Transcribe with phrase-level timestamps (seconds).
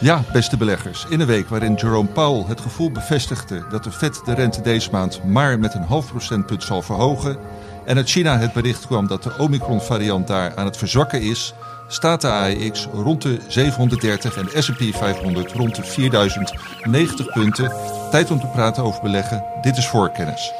[0.00, 1.06] Ja, beste beleggers.
[1.08, 4.90] In een week waarin Jerome Powell het gevoel bevestigde dat de Fed de rente deze
[4.90, 7.36] maand maar met een half procentpunt zal verhogen.
[7.84, 11.54] En uit China het bericht kwam dat de Omicron-variant daar aan het verzwakken is,
[11.88, 17.72] staat de AEX rond de 730 en de S&P 500 rond de 4090 punten.
[18.10, 19.44] Tijd om te praten over beleggen.
[19.60, 20.52] Dit is voorkennis.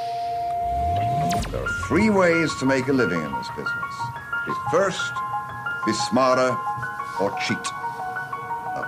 [1.50, 3.94] There are three ways to make a living in this business.
[4.46, 5.12] Be first,
[5.84, 6.56] be smarter,
[7.18, 7.83] or cheat.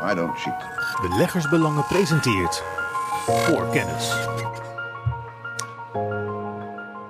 [0.07, 0.55] No, I don't cheat.
[1.01, 2.63] Beleggersbelangen presenteert
[3.27, 4.13] voor kennis.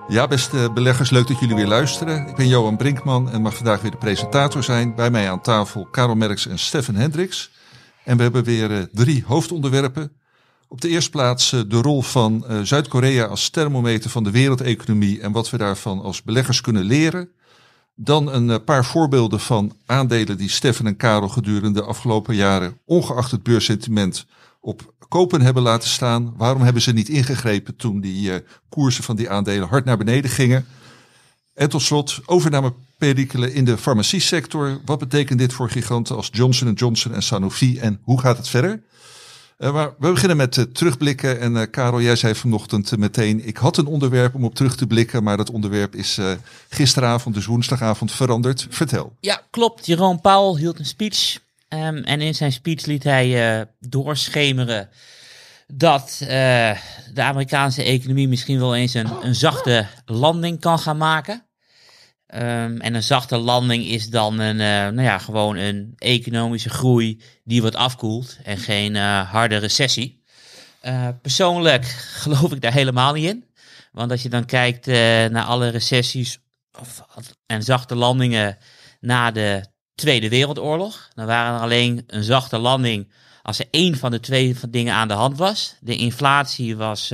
[0.08, 2.28] Ja, beste beleggers, leuk dat jullie weer luisteren.
[2.28, 4.94] Ik ben Johan Brinkman en mag vandaag weer de presentator zijn.
[4.94, 7.50] Bij mij aan tafel Karel Merks en Stefan Hendricks.
[8.04, 10.12] En we hebben weer uh, drie hoofdonderwerpen.
[10.68, 15.20] Op de eerste plaats uh, de rol van uh, Zuid-Korea als thermometer van de wereldeconomie
[15.20, 17.30] en wat we daarvan als beleggers kunnen leren.
[17.98, 23.30] Dan een paar voorbeelden van aandelen die Stefan en Karel gedurende de afgelopen jaren, ongeacht
[23.30, 24.26] het beurssentiment,
[24.60, 26.34] op kopen hebben laten staan.
[26.36, 28.36] Waarom hebben ze niet ingegrepen toen die uh,
[28.68, 30.66] koersen van die aandelen hard naar beneden gingen?
[31.54, 34.80] En tot slot overnameperikelen in de farmaciesector.
[34.84, 38.82] Wat betekent dit voor giganten als Johnson Johnson en Sanofi en hoe gaat het verder?
[39.58, 41.40] Maar we beginnen met uh, terugblikken.
[41.40, 44.86] En uh, Karel, jij zei vanochtend meteen, ik had een onderwerp om op terug te
[44.86, 46.18] blikken, maar dat onderwerp is
[46.68, 48.66] gisteravond, dus woensdagavond, veranderd.
[48.70, 49.16] Vertel.
[49.20, 49.86] Ja, klopt.
[49.86, 54.88] Jeroen Paul hield een speech Um, en in zijn speech liet hij doorschemeren
[55.66, 61.44] dat de Amerikaanse economie misschien wel eens een, een zachte landing kan gaan maken.
[62.34, 67.22] Um, en een zachte landing is dan een, uh, nou ja, gewoon een economische groei
[67.44, 70.22] die wat afkoelt en geen harde recessie.
[71.22, 71.84] persoonlijk
[72.22, 73.44] geloof ik daar helemaal niet in.
[73.92, 76.38] Want als je dan kijkt naar alle recessies
[76.78, 77.06] of,
[77.46, 78.58] en zachte landingen
[79.00, 79.64] na de
[79.94, 81.08] Tweede Wereldoorlog.
[81.14, 85.08] Dan waren er alleen een zachte landing als er één van de twee dingen aan
[85.08, 85.76] de hand was.
[85.80, 87.12] De inflatie was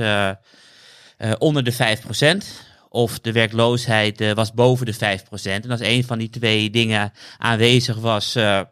[1.37, 2.72] onder de 5%.
[2.95, 4.97] Of de werkloosheid uh, was boven de 5%.
[5.43, 8.67] En als één van die twee dingen aanwezig was, er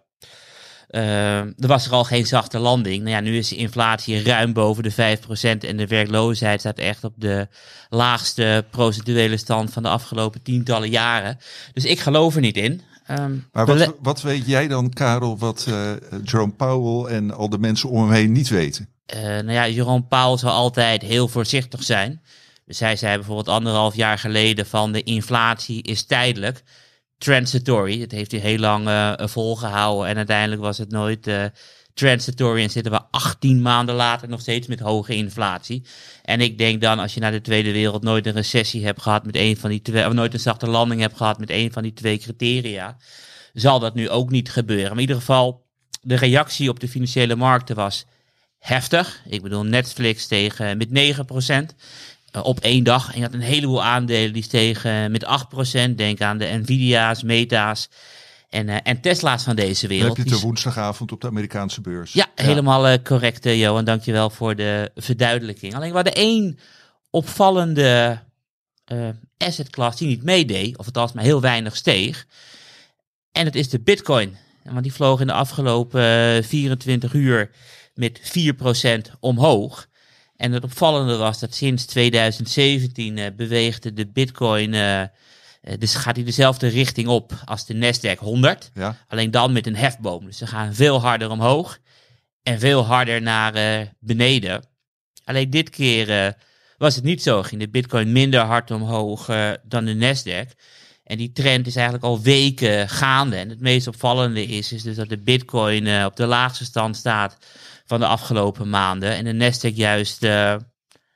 [1.55, 2.97] was er al geen zachte landing.
[3.03, 7.03] Nou ja, nu is de inflatie ruim boven de 5% en de werkloosheid staat echt
[7.03, 7.47] op de
[7.89, 11.37] laagste procentuele stand van de afgelopen tientallen jaren.
[11.73, 12.81] Dus ik geloof er niet in.
[13.19, 15.67] Um, maar wat, wat, weet jij dan, Karel, wat
[16.23, 18.89] Jerome Powell en al de mensen om hem heen niet weten?
[19.21, 22.21] Nou ja, Jerome Powell zal altijd heel voorzichtig zijn.
[22.65, 26.63] Dus hij zei bijvoorbeeld anderhalf jaar geleden van de inflatie is tijdelijk,
[27.17, 27.99] transitory.
[27.99, 31.27] Dat heeft hij heel lang uh, volgehouden en uiteindelijk was het nooit
[31.93, 35.85] transitory en zitten we 18 maanden later nog steeds met hoge inflatie.
[36.23, 39.25] En ik denk dan, als je na de Tweede Wereld nooit een recessie hebt gehad
[39.25, 41.83] met een van die twee, of nooit een zachte landing hebt gehad met een van
[41.83, 42.97] die twee criteria,
[43.53, 44.87] zal dat nu ook niet gebeuren.
[44.87, 45.65] Maar in ieder geval,
[46.01, 48.05] de reactie op de financiële markten was
[48.57, 49.21] heftig.
[49.25, 51.75] Ik bedoel, Netflix tegen met 9%
[52.31, 53.11] op één dag.
[53.11, 55.25] En je had een heleboel aandelen die stegen met
[55.89, 55.95] 8%.
[55.95, 57.89] Denk aan de Nvidia's, Meta's.
[58.49, 60.07] En, uh, en Tesla's van deze wereld.
[60.07, 62.13] Dan heb je het woensdagavond op de Amerikaanse beurs.
[62.13, 62.43] Ja, ja.
[62.43, 63.85] helemaal uh, correct, uh, Johan.
[63.85, 65.75] Dankjewel voor de verduidelijking.
[65.75, 66.59] Alleen we hadden één
[67.09, 68.19] opvallende
[69.37, 72.27] asset class die niet meedeed, of althans maar heel weinig steeg.
[73.31, 74.37] En dat is de bitcoin.
[74.63, 77.51] Want die vloog in de afgelopen 24 uur
[77.93, 78.21] met
[79.09, 79.87] 4% omhoog.
[80.41, 85.03] En het opvallende was dat sinds 2017 beweegde de bitcoin uh,
[85.77, 88.71] dus gaat hij dezelfde richting op als de Nasdaq 100.
[88.73, 88.97] Ja.
[89.07, 90.25] Alleen dan met een hefboom.
[90.25, 91.79] Dus ze gaan veel harder omhoog
[92.43, 93.53] en veel harder naar
[93.99, 94.65] beneden.
[95.23, 96.35] Alleen dit keer
[96.77, 97.43] was het niet zo.
[97.43, 99.25] Ging de Bitcoin minder hard omhoog
[99.63, 100.55] dan de Nasdaq.
[101.03, 103.35] En die trend is eigenlijk al weken gaande.
[103.35, 107.37] En het meest opvallende is, is dus dat de Bitcoin op de laagste stand staat
[107.91, 109.11] van de afgelopen maanden.
[109.11, 110.21] En de Nasdaq juist,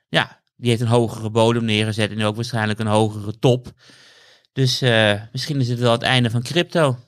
[0.08, 3.72] ja, die heeft een hogere bodem neergezet en ook waarschijnlijk een hogere top.
[4.52, 6.98] Dus uh, misschien is het wel het einde van crypto.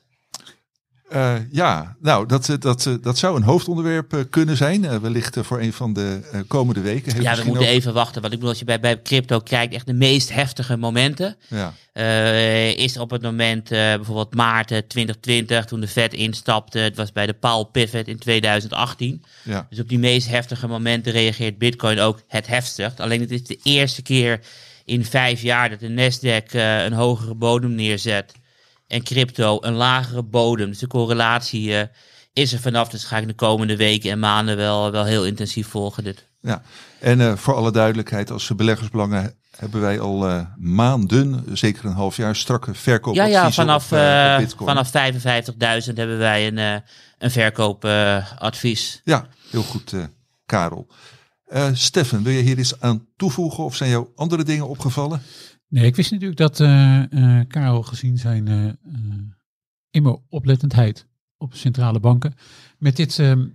[1.13, 4.83] Uh, ja, nou, dat, dat, dat zou een hoofdonderwerp kunnen zijn.
[4.83, 7.11] Uh, wellicht voor een van de komende weken.
[7.11, 7.69] Heeft ja, we moeten ook...
[7.69, 8.21] even wachten.
[8.21, 11.35] Want ik bedoel, als je bij, bij crypto kijkt, echt de meest heftige momenten.
[11.47, 11.73] Ja.
[12.71, 16.79] is op het moment bijvoorbeeld maart 2020, toen de Fed instapte.
[16.79, 19.23] Het was bij de Paul Pivot in 2018.
[19.43, 19.67] Ja.
[19.69, 22.99] Dus op die meest heftige momenten reageert Bitcoin ook het heftigst.
[22.99, 24.39] Alleen het is de eerste keer
[24.85, 26.51] in vijf jaar dat de Nasdaq
[26.85, 28.33] een hogere bodem neerzet
[28.89, 30.67] en crypto een lagere bodem.
[30.67, 31.81] Dus de correlatie uh,
[32.33, 32.89] is er vanaf.
[32.89, 36.27] Dus ga ik de komende weken en maanden wel, wel heel intensief volgen dit.
[36.41, 36.61] Ja,
[36.99, 42.17] en eh, voor alle duidelijkheid, als beleggersbelangen hebben wij al eh, maanden, zeker een half
[42.17, 46.75] jaar, strakke Ja, verkoopadviezen ja, vanaf, op, eh, eh, vanaf 55.000 hebben wij een, eh,
[47.17, 49.01] een verkoopadvies.
[49.03, 50.03] Ja, heel goed, eh,
[50.45, 50.87] Karel.
[51.45, 55.21] Eh Steffen, wil je hier iets aan toevoegen of zijn jou andere dingen opgevallen?
[55.69, 58.73] Nee, ik wist natuurlijk dat eh, eh, Karel gezien zijn eh, eh,
[59.89, 61.07] immer oplettendheid
[61.37, 62.33] op centrale banken
[62.77, 63.47] met dit ehm,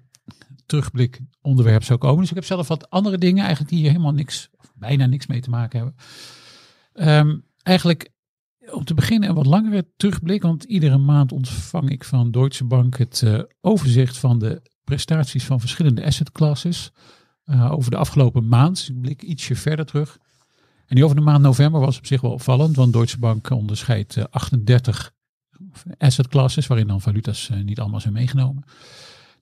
[0.67, 2.21] terugblik onderwerp zou komen.
[2.21, 5.27] Dus ik heb zelf wat andere dingen eigenlijk die hier helemaal niks, of bijna niks
[5.27, 5.97] mee te maken hebben.
[6.93, 8.11] Ehm, eigenlijk
[8.71, 12.97] om te beginnen een wat langere terugblik, want iedere maand ontvang ik van Deutsche Bank
[12.97, 16.93] het overzicht van de prestaties van verschillende asset classes
[17.71, 18.77] over de afgelopen maand.
[18.77, 20.19] Dus ik blik ietsje verder terug.
[20.87, 24.17] En die over de maand november was op zich wel opvallend, want Deutsche Bank onderscheidt
[24.17, 25.13] eh, 38
[25.99, 28.65] asset classes, waarin dan valuta's eh, niet allemaal zijn meegenomen.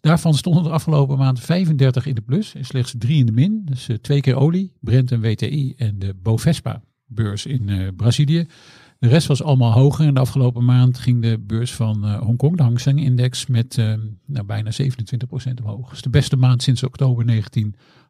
[0.00, 3.62] Daarvan stonden de afgelopen maand 35 in de plus en slechts drie in de min.
[3.64, 8.46] Dus eh, twee keer olie, Brent en WTI en de Bovespa-beurs in eh, Brazilië.
[9.02, 10.06] De rest was allemaal hoger.
[10.06, 13.94] En de afgelopen maand ging de beurs van eh, Hongkong, de Hang Seng-index, met eh,
[14.26, 14.84] nou, bijna 27%
[15.62, 15.90] omhoog.
[15.90, 17.24] Dus de beste maand sinds oktober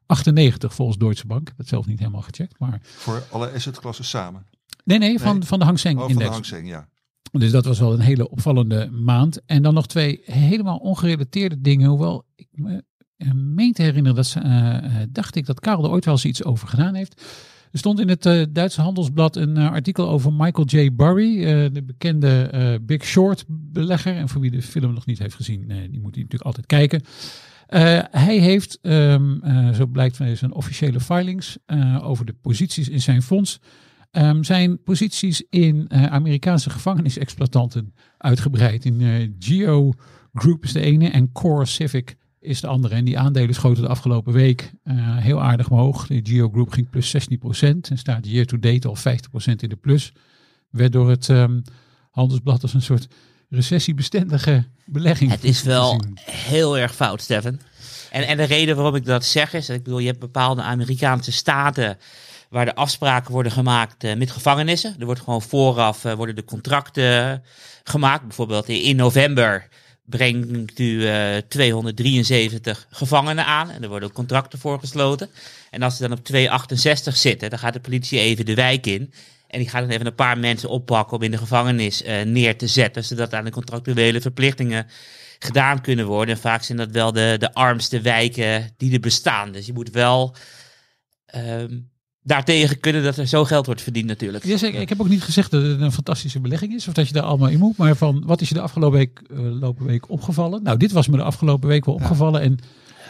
[0.06, 1.40] 1998 volgens Deutsche Bank.
[1.40, 2.80] Ik heb het zelf niet helemaal gecheckt, maar...
[2.82, 4.46] Voor alle assetklassen samen.
[4.84, 5.46] Nee, nee, van, Nee.
[5.46, 6.24] van de Hang Oh, van de.
[6.24, 6.88] Hang Seng, ja.
[7.32, 9.40] Dus dat was wel een hele opvallende maand.
[9.46, 11.88] En dan nog twee helemaal ongerelateerde dingen.
[11.88, 12.84] Hoewel ik me
[13.16, 16.14] eh, meen te herinneren dat ze, eh, eh, dacht ik dat Karel er ooit wel
[16.14, 17.22] eens iets over gedaan heeft.
[17.70, 20.94] Er stond in het Duitse Handelsblad een artikel over Michael J.
[20.94, 21.40] Burry,
[21.72, 24.16] de bekende Big Short belegger.
[24.16, 27.02] En voor wie de film nog niet heeft gezien, die moet die natuurlijk altijd kijken.
[27.72, 32.88] Eh, hij heeft, ehm, eh, zo blijkt van zijn officiële filings, eh, over de posities
[32.88, 33.60] in zijn fonds,
[34.10, 38.84] ehm, zijn posities in Amerikaanse gevangenisexploitanten uitgebreid.
[38.84, 39.92] In Geo
[40.32, 42.94] Group is de ene en Core Civic is de andere.
[42.94, 44.72] En die aandelen schoten de afgelopen week
[45.16, 46.06] heel aardig omhoog.
[46.06, 49.76] De Geo Group ging plus 16% en staat year to date al 50% in de
[49.76, 50.12] plus.
[50.70, 51.60] Werd door het ehm,
[52.10, 53.08] handelsblad als een soort
[53.52, 55.30] recessiebestendige belegging.
[55.30, 57.60] Het is wel heel erg fout, Stefan.
[58.10, 60.62] En, en de reden waarom ik dat zeg is, dat ik bedoel, je hebt bepaalde
[60.62, 61.98] Amerikaanse staten
[62.48, 64.94] waar de afspraken worden gemaakt eh, met gevangenissen.
[64.98, 67.42] Er wordt gewoon vooraf eh, worden de contracten
[67.84, 68.22] gemaakt.
[68.22, 69.68] Bijvoorbeeld in, november
[70.04, 75.30] brengt u eh, 273 gevangenen aan en er worden contracten voor gesloten.
[75.70, 79.12] En als ze dan op 268 zitten, dan gaat de politie even de wijk in.
[79.52, 82.58] En die gaat dan even een paar mensen oppakken om in de gevangenis eh, neer
[82.58, 84.86] te zetten, zodat aan de contractuele verplichtingen
[85.38, 86.34] gedaan kunnen worden.
[86.34, 89.52] En vaak zijn dat wel de, de armste wijken die er bestaan.
[89.52, 90.34] Dus je moet wel
[91.26, 91.78] ehm,
[92.22, 94.44] daartegen kunnen dat er zo geld wordt verdiend natuurlijk.
[94.44, 94.80] Jazeker.
[94.80, 96.88] Ik heb ook niet gezegd dat het een fantastische belegging is.
[96.88, 97.76] Of dat je daar allemaal in moet.
[97.76, 99.20] Maar van wat is je de afgelopen week,
[99.60, 100.62] lopen week opgevallen?
[100.62, 102.40] Nou, dit was me de afgelopen week wel opgevallen.
[102.40, 102.58] En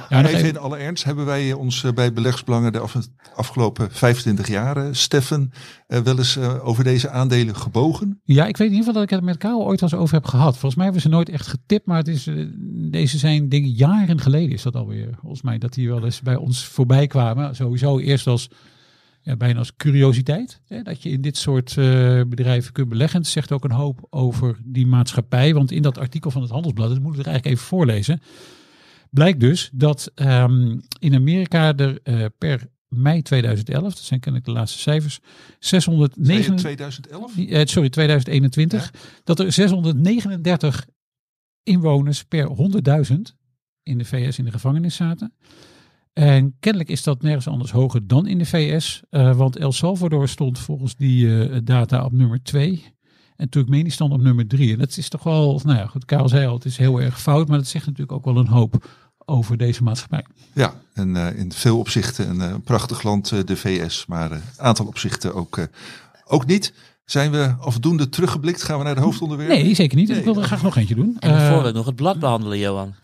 [0.09, 2.97] ja, even even- in alle ernst, hebben wij ons eh, bij beleggersbelangen de af-
[3.35, 5.51] afgelopen 25 jaar, eh, Steffen,
[5.87, 8.21] eh, wel eens eh, over deze aandelen gebogen?
[8.25, 10.25] ja, ik weet in ieder geval dat ik het met Karel ooit eens over heb
[10.25, 10.53] gehad.
[10.53, 11.87] Volgens mij hebben ze nooit echt getipt.
[11.87, 12.47] Maar het is, eh,
[12.91, 15.09] deze zijn dingen jaren geleden is dat alweer.
[15.21, 17.55] Volgens mij dat die wel eens bij ons voorbij kwamen.
[17.57, 18.49] Sowieso eerst als
[19.25, 20.61] ja, bijna als curiositeit.
[20.67, 23.21] Hè, dat je in dit soort eh, bedrijven kunt beleggen.
[23.21, 25.55] Het zegt ook een hoop over die maatschappij.
[25.55, 28.21] Want in dat artikel van het Handelsblad, dat moet ik er eigenlijk even voorlezen.
[29.13, 34.57] Blijkt dus dat ehm, in Amerika er eh, per mei 2011, dat zijn kennelijk de
[34.57, 35.21] laatste cijfers,
[35.59, 37.37] Zei je 609, 2011?
[37.37, 38.93] eh, sorry, 2021,
[39.25, 40.87] dat er 639
[41.63, 42.49] inwoners per
[43.07, 43.17] 100.000
[43.83, 45.35] in de VS in de gevangenis zaten.
[46.13, 50.29] En kennelijk is dat nergens anders hoger dan in de VS, eh, want El Salvador
[50.29, 52.85] stond volgens die data op nummer 2
[53.37, 54.73] en Turkmenistan op nummer 3.
[54.73, 57.21] En dat is toch wel, nou ja, goed, Karel zei al, het is heel erg
[57.21, 58.87] fout, maar dat zegt natuurlijk ook wel een hoop
[59.25, 60.25] over deze maatschappij.
[60.53, 64.43] Ja, en eh, in veel opzichten een eh, prachtig land, eh, de VS, maar een
[64.57, 65.65] aantal opzichten ook, eh,
[66.27, 66.73] ook niet.
[67.05, 68.63] Zijn we afdoende teruggeblikt?
[68.63, 69.57] Gaan we naar de hoofdonderwerpen?
[69.57, 70.11] Nee, zeker niet.
[70.11, 71.17] Ik wil er graag nog eentje doen.
[71.19, 72.95] En voor we nog het blad behandelen, Johan.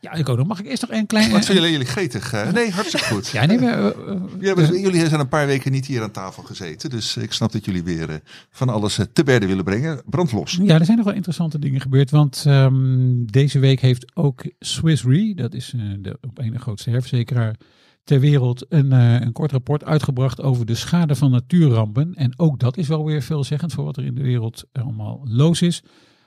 [0.00, 0.46] Ja, ik ook nog.
[0.46, 1.30] Mag ik eerst nog een klein...
[1.30, 2.32] Wat vinden jullie gretig?
[2.32, 2.52] eh?
[2.52, 3.28] nee, hartstikke goed.
[3.28, 6.42] Ja, nee, maar, eh, Ja, maar jullie zijn een paar weken niet hier aan tafel
[6.42, 6.90] gezeten.
[6.90, 8.16] Dus ik snap dat jullie weer eh,
[8.50, 10.02] van alles eh, te berde willen brengen.
[10.06, 10.58] Brand los.
[10.62, 12.10] Ja, er zijn nog wel interessante dingen gebeurd.
[12.10, 17.56] Want ehm, deze week heeft ook Swiss Re, dat is de op een grootste herverzekeraar
[18.04, 22.14] ter wereld, een, een kort rapport uitgebracht over de schade van natuurrampen.
[22.14, 25.62] En ook dat is wel weer veelzeggend voor wat er in de wereld allemaal los
[25.62, 25.82] is.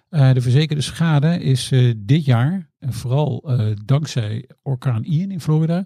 [0.10, 5.42] Eh, de verzekerde schade is eh, dit jaar, en vooral eh, dankzij orkaan Ian in
[5.42, 5.84] Florida,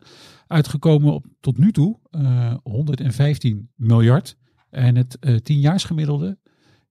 [0.47, 4.37] uitgekomen op tot nu toe eh, 115 miljard.
[4.69, 6.37] En het tienjaarsgemiddelde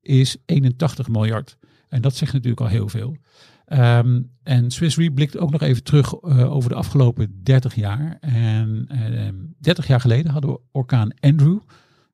[0.01, 1.57] is 81 miljard.
[1.89, 3.17] En dat zegt natuurlijk al heel veel.
[3.65, 8.17] Ehm, en Swiss Re blikt ook nog even terug over de afgelopen 30 jaar.
[8.21, 11.59] En ehm 30 jaar geleden hadden we orkaan Andrew.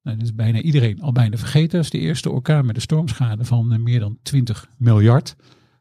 [0.07, 1.81] Nou, dat is bijna iedereen al bijna vergeten.
[1.81, 5.37] Is de eerste orkaan met een stormschade van eh, meer dan 20 miljard.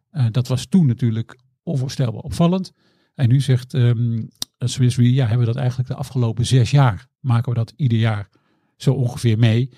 [0.10, 2.72] Eh, dat was toen natuurlijk onvoorstelbaar opvallend.
[3.16, 4.24] En nu zegt ehm
[4.58, 7.98] Swiss Re, ja, hebben we dat eigenlijk de afgelopen zes jaar, maken we dat ieder
[7.98, 8.30] jaar
[8.78, 9.70] zo ongeveer mee.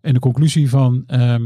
[0.00, 1.36] En de conclusie van eh,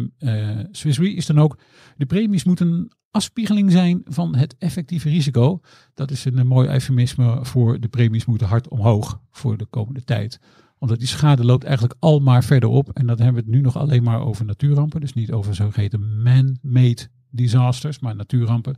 [0.70, 1.58] Swiss Re is dan ook,
[1.96, 5.60] de premies moeten een afspiegeling zijn van het effectieve risico.
[5.94, 10.04] Dat is een, eh, mooi eufemisme voor de premies moeten hard omhoog voor de komende
[10.04, 10.40] tijd.
[10.78, 12.90] Omdat die schade loopt eigenlijk al maar verder op.
[12.92, 15.00] En dan hebben we het nu nog alleen maar over natuurrampen.
[15.00, 18.76] Dus niet over zogeheten man-made disasters, maar natuurrampen.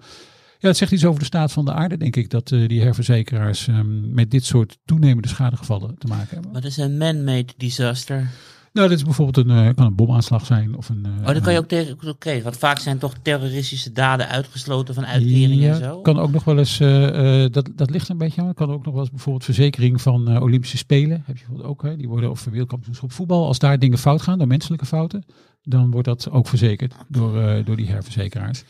[0.59, 2.83] Ja, het zegt iets over de staat van de aarde, denk ik, dat eh, die
[2.83, 6.53] herverzekeraars ehm, met dit soort toenemende schadegevallen te maken hebben.
[6.53, 8.31] Wat is een man-made disaster?
[8.73, 11.05] Nou, dit is bijvoorbeeld een, eh, kan een bomaanslag zijn of een.
[11.07, 11.97] eh, Oh, dan kan je ook tegen.
[12.09, 16.01] Oké, want vaak zijn toch terroristische daden uitgesloten van uitkeringen ja, en zo.
[16.01, 18.55] Kan ook nog wel eens, eh, dat, dat ligt er een beetje aan.
[18.55, 21.23] Kan ook nog wel eens bijvoorbeeld verzekering van Olympische Spelen.
[21.27, 23.47] Heb je bijvoorbeeld ook, hè, die worden of wereldkampioenschap voetbal.
[23.47, 25.25] Als daar dingen fout gaan, door menselijke fouten,
[25.63, 28.63] dan wordt dat ook verzekerd door, door die herverzekeraars.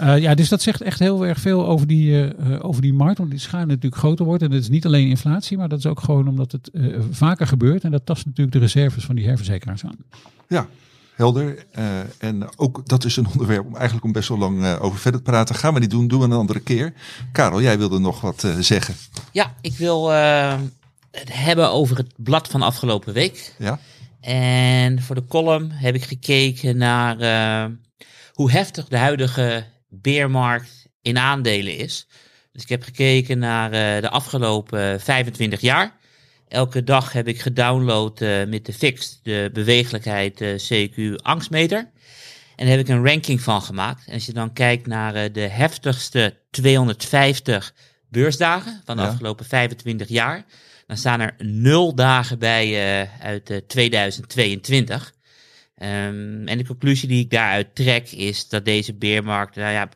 [0.00, 2.92] Eh, ja, dus dat zegt echt heel erg veel over die, eh, eh, over die
[2.92, 3.18] markt.
[3.18, 4.42] Want die schade natuurlijk groter wordt.
[4.42, 7.46] En dat is niet alleen inflatie, maar dat is ook gewoon omdat het eh, vaker
[7.46, 7.84] gebeurt.
[7.84, 9.96] En dat tast natuurlijk de reserves van die herverzekeraars aan.
[10.48, 10.66] Ja,
[11.14, 11.64] helder.
[11.70, 11.84] Eh,
[12.18, 15.22] en ook dat is een onderwerp om eigenlijk om best wel lang eh, over verder
[15.22, 15.54] te praten.
[15.54, 16.92] Gaan we niet doen, doen we een andere keer.
[17.32, 18.94] Karel, jij wilde nog wat eh, zeggen.
[19.32, 20.58] Ja, ik wil eh,
[21.10, 23.54] het hebben over het blad van afgelopen week.
[23.58, 23.78] Ja?
[24.20, 27.70] En voor de column heb ik gekeken naar eh,
[28.32, 32.06] hoe heftig de huidige beermarkt in aandelen is.
[32.52, 35.98] Dus ik heb gekeken naar eh, de afgelopen 25 jaar.
[36.48, 41.78] Elke dag heb ik gedownload eh, met de Fix, de beweeglijkheid eh, CQ angstmeter.
[42.56, 44.06] En daar heb ik een ranking van gemaakt.
[44.06, 47.74] En als je dan kijkt naar eh, de heftigste 250
[48.08, 49.08] beursdagen van de Ja.
[49.08, 50.44] afgelopen 25 jaar,
[50.86, 52.66] dan staan er nul dagen bij
[53.02, 55.12] eh, uit eh, 2022.
[55.80, 59.88] Ehm, en de conclusie die ik daaruit trek is dat deze beermarkt nou ja,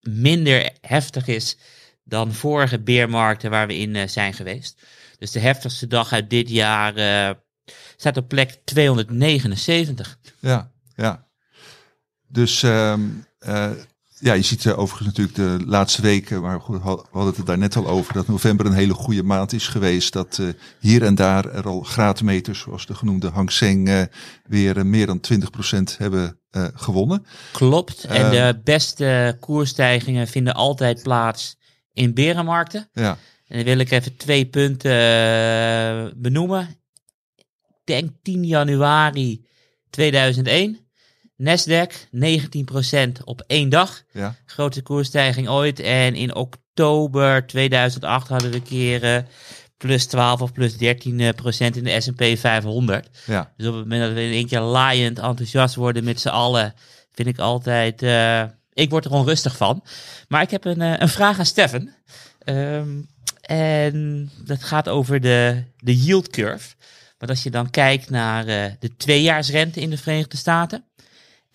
[0.00, 1.58] minder heftig is
[2.04, 4.82] dan vorige beermarkten waar we in eh, zijn geweest.
[5.18, 7.34] Dus de heftigste dag uit dit jaar eh,
[7.96, 10.18] staat op plek 279.
[10.40, 11.28] Ja, ja.
[12.26, 13.70] Dus ehm, eh,
[14.18, 17.58] ja, je ziet eh, overigens natuurlijk de laatste weken, maar we hadden het er daar
[17.58, 20.12] net al over, dat november een hele goede maand is geweest.
[20.12, 20.46] Dat eh,
[20.80, 24.02] hier en daar er al graadmeters, zoals de genoemde Hang Seng, eh,
[24.44, 26.40] weer meer dan 20% hebben
[26.74, 27.26] gewonnen.
[27.52, 28.04] Klopt.
[28.04, 31.56] En de beste koersstijgingen vinden altijd plaats
[31.92, 32.88] in berenmarkten.
[32.92, 34.92] Ja, En dan wil ik even twee punten
[36.22, 36.68] benoemen.
[37.36, 37.44] Ik
[37.84, 39.46] denk 10 januari
[39.90, 40.85] 2001.
[41.36, 41.92] Nasdaq
[43.18, 44.02] 19% op één dag.
[44.12, 45.80] ja, Grootste koersstijging ooit.
[45.80, 49.18] En in oktober 2008 hadden we eh,
[49.76, 53.08] plus 12 of plus 13 eh, procent in de S&P 500.
[53.26, 53.52] ja.
[53.56, 56.74] Dus op het moment dat we in één keer laaiend enthousiast worden met z'n allen,
[57.16, 59.84] vind ik altijd, eh, ik word er onrustig van.
[60.28, 61.94] Maar ik heb een, eh, een vraag aan Steffen.
[62.38, 63.00] Ehm,
[63.40, 66.74] en dat gaat over de, de yield curve.
[67.18, 70.84] Want als je dan kijkt naar eh, de tweejaarsrente in de Verenigde Staten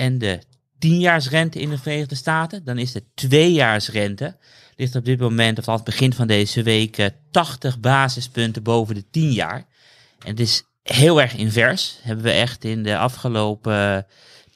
[0.01, 0.39] en de
[0.79, 4.37] tienjaarsrente in de Verenigde Staten, dan is de tweejaarsrente
[4.75, 8.95] ligt op dit moment, of aan het begin van deze week, eh, 80 basispunten boven
[8.95, 9.65] de 10 jaar.
[10.19, 11.99] En het is heel erg invers.
[12.01, 14.03] Hebben we echt in de afgelopen eh,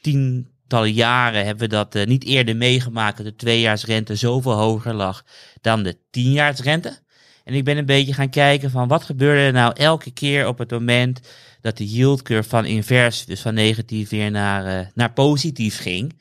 [0.02, 5.24] tientallen jaren hebben we dat eh, niet eerder meegemaakt dat de tweejaarsrente zoveel hoger lag
[5.62, 7.00] dan de tienjaarsrente.
[7.46, 10.58] En ik ben een beetje gaan kijken van wat gebeurde er nou elke keer op
[10.58, 11.20] het moment
[11.62, 16.20] dat de yield curve van invers, dus van negatief weer naar, eh, naar positief ging.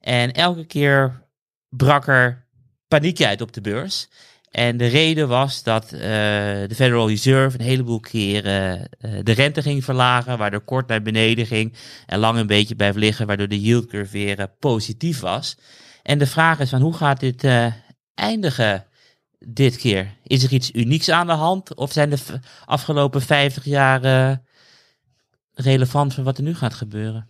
[0.00, 1.26] En elke keer
[1.68, 2.46] brak er
[2.88, 4.08] paniek uit op de beurs.
[4.50, 9.62] En de reden was dat eh, de Federal Reserve een heleboel keren eh, de rente
[9.62, 11.74] ging verlagen, waardoor kort naar beneden ging
[12.06, 15.56] en lang een beetje blijft liggen, waardoor de yield curve weer positief was.
[16.02, 17.48] En de vraag is van hoe gaat dit
[18.14, 18.84] eindigen
[19.46, 20.16] dit keer?
[20.22, 24.40] Is er iets unieks aan de hand of zijn de afgelopen 50 jaar
[25.54, 27.28] relevant voor wat er nu gaat gebeuren?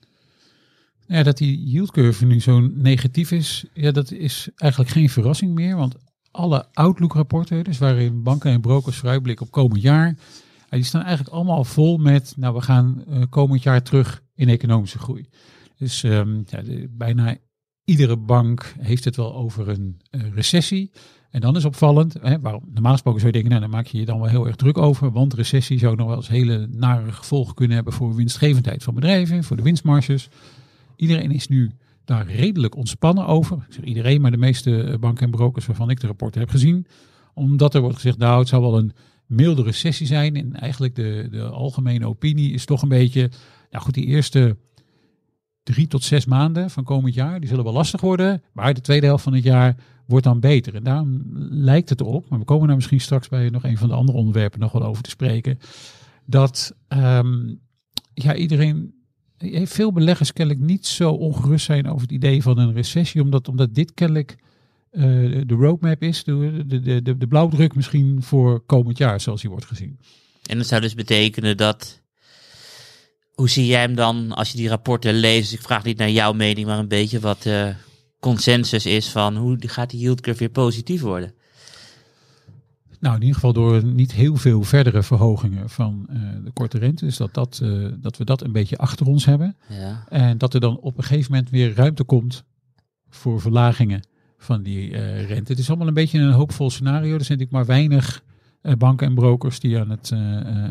[1.07, 5.55] Ja, dat die yield curve nu zo negatief is, ja, dat is eigenlijk geen verrassing
[5.55, 5.76] meer.
[5.76, 5.95] Want
[6.31, 10.07] alle outlook rapporten, dus waarin banken en brokers vooruitblikken op komend jaar,
[10.71, 14.49] ja, die staan eigenlijk allemaal vol met, nou we gaan eh, komend jaar terug in
[14.49, 15.29] economische groei.
[15.79, 17.37] Dus ehm, ja, bijna
[17.85, 20.90] iedere bank heeft het wel over een eh, recessie.
[21.31, 23.99] En dan is opvallend, hè, waarom, normaal gesproken zou je denken, nou, daar maak je
[23.99, 27.13] je dan wel heel erg druk over, want recessie zou nog wel eens hele nare
[27.13, 30.29] gevolgen kunnen hebben voor winstgevendheid van bedrijven, voor de winstmarges.
[30.97, 31.71] Iedereen is nu
[32.05, 33.57] daar redelijk ontspannen over.
[33.57, 36.51] Ik zeg iedereen, maar de meeste eh, banken en brokers waarvan ik de rapporten heb
[36.51, 36.87] gezien.
[37.35, 38.93] Omdat er wordt gezegd, nou het zou wel een
[39.27, 40.37] milde recessie zijn.
[40.37, 43.31] En eigenlijk de, de algemene opinie is toch een beetje,
[43.71, 44.57] nou goed, die eerste
[45.63, 48.43] drie tot zes maanden van komend jaar, die zullen wel lastig worden.
[48.53, 49.77] Maar de tweede helft van het jaar
[50.11, 50.75] wordt dan beter.
[50.75, 53.88] En daarom lijkt het erop, maar we komen daar misschien straks bij nog een van
[53.88, 55.59] de andere onderwerpen nog wel over te spreken.
[56.26, 57.55] Dat ehm,
[58.14, 58.95] ja, iedereen,
[59.37, 63.23] heeft veel beleggers kennelijk niet zo ongerust zijn over het idee van een recessie.
[63.23, 64.37] Omdat, omdat dit kennelijk
[64.90, 65.02] eh,
[65.47, 69.64] de roadmap is, de, de, de, de blauwdruk misschien voor komend jaar, zoals die wordt
[69.64, 69.99] gezien.
[70.47, 71.99] En dat zou dus betekenen dat.
[73.35, 75.52] Hoe zie jij hem dan als je die rapporten leest?
[75.52, 77.75] Ik vraag niet naar jouw mening, maar een beetje wat de
[78.21, 81.35] consensus is van hoe gaat die yield curve weer positief worden?
[83.00, 87.05] Nou, in ieder geval door niet heel veel verdere verhogingen van eh, de korte rente.
[87.05, 89.57] Dus dat, dat, eh, dat we dat een beetje achter ons hebben.
[89.69, 90.05] Ja.
[90.09, 92.45] En dat er dan op een gegeven moment weer ruimte komt
[93.09, 94.07] voor verlagingen
[94.39, 95.50] van die eh, rente.
[95.50, 97.15] Het is allemaal een beetje een hoopvol scenario.
[97.15, 98.23] Er zijn natuurlijk maar weinig
[98.79, 100.12] banken en brokers die aan het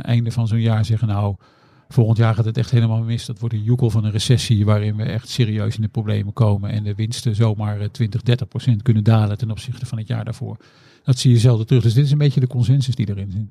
[0.01, 1.07] einde van zo'n jaar zeggen...
[1.07, 1.35] nou,
[1.89, 3.25] volgend jaar gaat het echt helemaal mis.
[3.25, 6.69] Dat wordt een joekel van een recessie waarin we echt serieus in de problemen komen...
[6.69, 10.57] en de winsten zomaar 20, 30 procent kunnen dalen ten opzichte van het jaar daarvoor.
[11.03, 11.83] Dat zie je zelden terug.
[11.83, 13.47] Dus dit is een beetje de consensus die erin zit.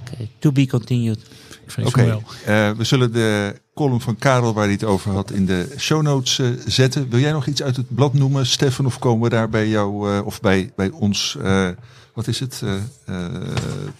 [0.00, 1.18] Oké, to be continued.
[1.64, 5.30] Ik vrees Oké, eh, we zullen de column van Karel waar hij het over had
[5.30, 7.08] in de show notes eh, zetten.
[7.08, 8.86] Wil jij nog iets uit het blad noemen, Stefan?
[8.86, 11.68] Of komen we daar bij jou eh, of bij, bij ons, eh,
[12.14, 12.74] wat is het, eh,
[13.04, 13.32] eh,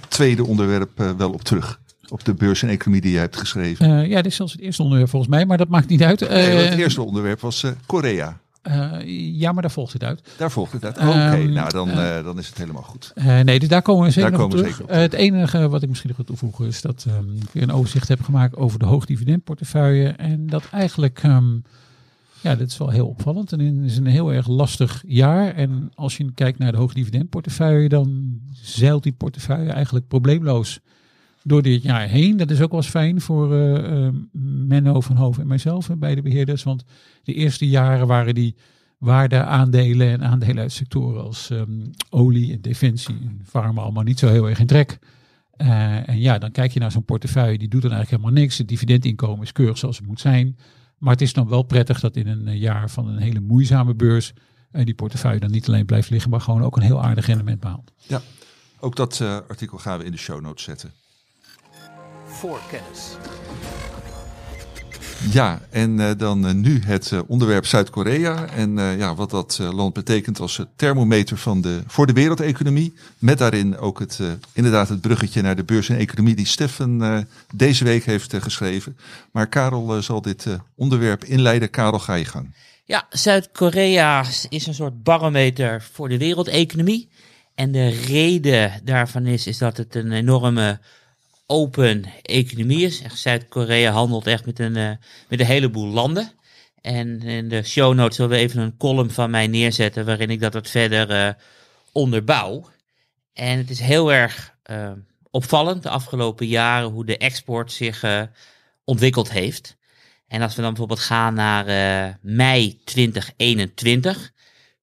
[0.09, 1.81] tweede onderwerp eh, wel op terug?
[2.15, 3.87] Op de beurs en economie die jij hebt geschreven.
[4.01, 6.21] Eh, ja, dit is zelfs het eerste onderwerp volgens mij, maar dat maakt niet uit.
[6.21, 8.39] Nee, want Eh, het eerste onderwerp was eh, Korea.
[9.33, 10.23] ja, maar daar volgt het uit.
[10.37, 10.99] Daar volgt het uit.
[10.99, 11.89] Oké, Ehm, nou dan,
[12.25, 13.13] dan is het helemaal goed.
[13.45, 14.77] Nee, dus daar komen we zeker Daar op komen terug.
[14.77, 17.63] zeker op het enige wat ik misschien nog wil toevoegen is dat ehm, ik weer
[17.63, 20.09] een overzicht heb gemaakt over de hoogdividendportefeuille.
[20.09, 21.53] En dat eigenlijk, ehm,
[22.41, 23.53] ja, dit is wel heel opvallend.
[23.53, 25.55] En het is een heel erg lastig jaar.
[25.55, 30.81] En als je kijkt naar de hoogdividendportefeuille, dan zeilt die portefeuille eigenlijk probleemloos
[31.47, 32.37] door dit jaar heen.
[32.37, 34.15] Dat is ook wel eens fijn voor eh, eh,
[34.67, 36.63] Menno van Hoven en mijzelf, beide beheerders.
[36.63, 36.85] Want
[37.23, 38.55] de eerste jaren waren die
[38.99, 44.29] waardeaandelen en aandelen uit sectoren als ehm, olie en defensie en farma allemaal niet zo
[44.29, 44.99] heel erg in trek.
[45.51, 48.59] Eh, en ja, dan kijk je naar zo'n portefeuille, die doet dan eigenlijk helemaal niks.
[48.59, 50.57] Het dividendinkomen is keurig zoals het moet zijn.
[50.99, 54.33] Maar het is dan wel prettig dat in een jaar van een hele moeizame beurs
[54.71, 57.61] eh, die portefeuille dan niet alleen blijft liggen, maar gewoon ook een heel aardig rendement
[57.61, 57.93] behaalt.
[57.97, 58.23] Ja,
[58.81, 60.93] ook dat artikel gaan we in de show notes zetten.
[62.35, 63.17] Voor kennis.
[65.33, 68.47] Ja, en eh, dan eh, nu het eh, onderwerp Zuid-Korea.
[68.49, 72.95] En eh, ja, wat dat eh, land betekent als thermometer van de, voor de wereldeconomie.
[73.19, 77.03] Met daarin ook het, eh, inderdaad het bruggetje naar de beurs en economie die Steffen
[77.03, 77.19] eh,
[77.55, 78.97] deze week heeft geschreven.
[79.33, 81.71] Maar Karel zal dit eh, onderwerp inleiden.
[81.71, 82.55] Karel, ga je gang.
[82.85, 87.09] Ja, Zuid-Korea is een soort barometer voor de wereldeconomie.
[87.55, 90.81] En de reden daarvan is, is dat het een enorme
[91.47, 93.03] open economie is.
[93.15, 94.91] Zuid-Korea handelt echt met een, eh,
[95.29, 96.33] met een heleboel landen.
[96.81, 100.41] En in de show notes zullen we even een column van mij neerzetten waarin ik
[100.41, 101.33] dat wat verder eh,
[101.93, 102.71] onderbouw.
[103.33, 104.93] En het is heel erg eh,
[105.31, 108.05] opvallend de afgelopen jaren hoe de export zich
[108.85, 109.77] ontwikkeld heeft.
[110.29, 114.33] En als we dan bijvoorbeeld gaan naar mei 2021,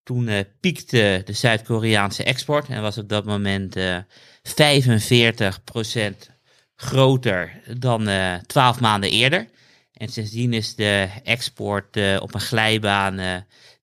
[0.04, 3.98] toen piekte de Zuid-Koreaanse export en was op dat moment eh
[4.44, 6.32] 45%
[6.82, 9.48] groter dan eh 12 maanden eerder.
[10.02, 13.36] En sindsdien is de export eh, op een glijbaan eh,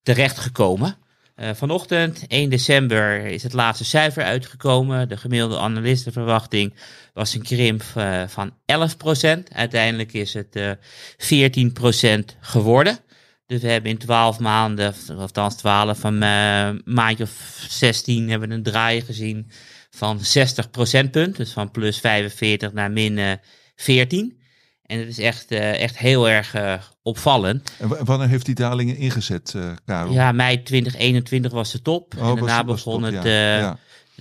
[0.03, 0.97] terechtgekomen.
[1.35, 5.09] Eh, vanochtend, 1 december, is het laatste cijfer uitgekomen.
[5.09, 6.75] De gemiddelde analistenverwachting
[7.13, 7.83] was een krimp
[8.27, 9.53] van 11%.
[9.53, 10.71] Uiteindelijk is het eh
[11.17, 12.99] 14% geworden.
[13.47, 16.19] Dus we hebben in 12 maanden, of althans 12, van
[16.85, 19.51] maandje of 16 hebben we een draai gezien
[19.99, 21.37] van 60 procentpunt.
[21.37, 23.33] Dus van plus 45 naar min eh
[23.77, 24.37] 14.
[24.83, 27.73] En dat is echt, eh, echt heel erg eh, opvallend.
[27.79, 30.13] En wa- wanneer heeft die dalingen ingezet, eh Karel?
[30.13, 32.15] Ja, mei 2021 was de top.
[32.19, 33.25] Oh, en daarna was- was begon top, het.
[33.25, 33.57] ja.
[33.57, 33.79] eh, Ja.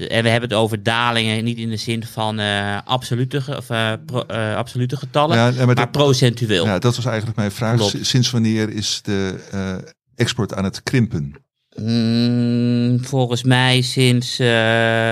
[0.07, 3.93] En we hebben het over dalingen, niet in de zin van eh, absolute, of, eh,
[4.05, 6.65] pro- eh, absolute getallen, Ja, maar maar dat- procentueel.
[6.65, 7.75] Ja, dat was eigenlijk mijn vraag.
[7.77, 7.97] Klopt.
[8.01, 9.75] Sinds wanneer is de eh,
[10.15, 11.33] export aan het krimpen?
[11.75, 15.11] Mm, volgens mij sinds, eh,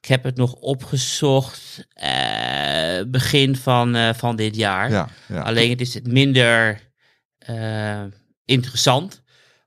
[0.00, 4.90] ik heb het nog opgezocht, eh, begin van, eh, van dit jaar.
[4.90, 5.40] Ja, ja.
[5.42, 6.80] Alleen het is minder
[7.38, 8.04] eh,
[8.44, 9.22] interessant,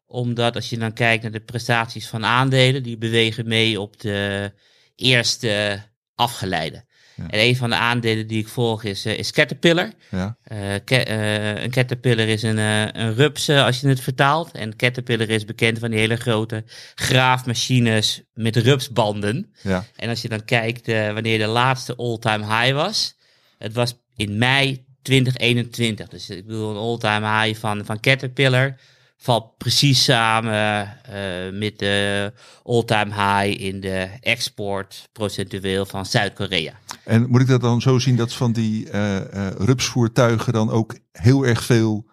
[0.06, 4.52] omdat als je dan kijkt naar de prestaties van aandelen, die bewegen mee op de
[4.96, 5.82] eerste
[6.16, 6.86] afgeleide.
[7.16, 7.28] Ja.
[7.30, 9.92] En een van de aandelen die ik volg is, eh, is Caterpillar.
[10.10, 10.38] Ja.
[10.44, 14.52] Eh, eh, een caterpillar is een, een rups als je het vertaalt.
[14.52, 16.64] En caterpillar is bekend van die hele grote
[16.96, 19.54] graafmachines met rupsbanden.
[19.62, 19.86] Ja.
[19.96, 23.16] En als je dan kijkt wanneer de laatste all-time high was.
[23.58, 26.08] Het was in mei 2021.
[26.08, 28.76] Dus ik bedoel een all-time high van, van Caterpillar.
[29.24, 32.32] Valt precies samen eh, met de
[32.64, 36.74] all-time high in de export procentueel van Zuid-Korea.
[37.04, 39.20] En moet ik dat dan zo zien dat van die eh,
[39.58, 42.06] rupsvoertuigen dan ook heel erg veel...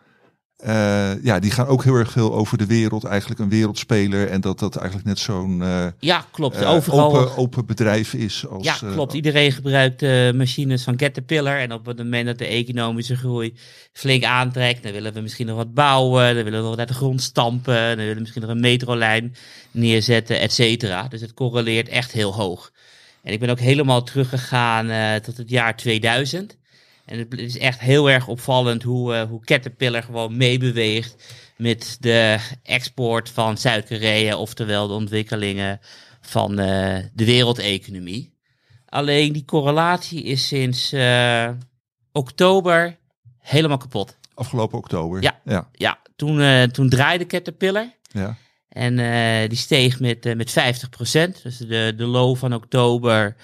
[0.62, 3.04] eh, ja, die gaan ook heel erg veel over de wereld.
[3.04, 4.28] Eigenlijk een wereldspeler.
[4.28, 6.56] En dat dat eigenlijk net zo'n eh, Ja, klopt.
[6.56, 7.16] eh, Overal.
[7.16, 8.46] open, open bedrijf is.
[8.46, 9.12] Als, Ja, klopt.
[9.12, 10.00] Iedereen gebruikt
[10.34, 11.58] machines van Caterpillar.
[11.58, 13.54] En op het moment dat de economische groei
[13.92, 16.34] flink aantrekt, dan willen we misschien nog wat bouwen.
[16.34, 17.74] Dan willen we wat uit de grond stampen.
[17.88, 19.34] Dan willen we misschien nog een metrolijn
[19.70, 21.08] neerzetten, et cetera.
[21.08, 22.70] Dus het correleert echt heel hoog.
[23.22, 26.56] En ik ben ook helemaal teruggegaan tot het jaar 2000.
[27.04, 32.38] En het is echt heel erg opvallend hoe, eh, hoe Caterpillar gewoon meebeweegt met de
[32.62, 35.80] export van Zuid-Korea, oftewel de ontwikkelingen
[36.20, 38.38] van eh, de wereldeconomie.
[38.86, 41.50] Alleen die correlatie is sinds eh,
[42.12, 42.98] oktober
[43.38, 44.16] helemaal kapot.
[44.34, 45.22] Afgelopen oktober.
[45.22, 45.40] Ja.
[45.44, 45.68] Ja.
[45.72, 48.36] Ja, toen, toen draaide Caterpillar ja.
[48.68, 48.96] en
[49.48, 51.42] die steeg met, met 50%.
[51.42, 53.36] Dus de, de low van oktober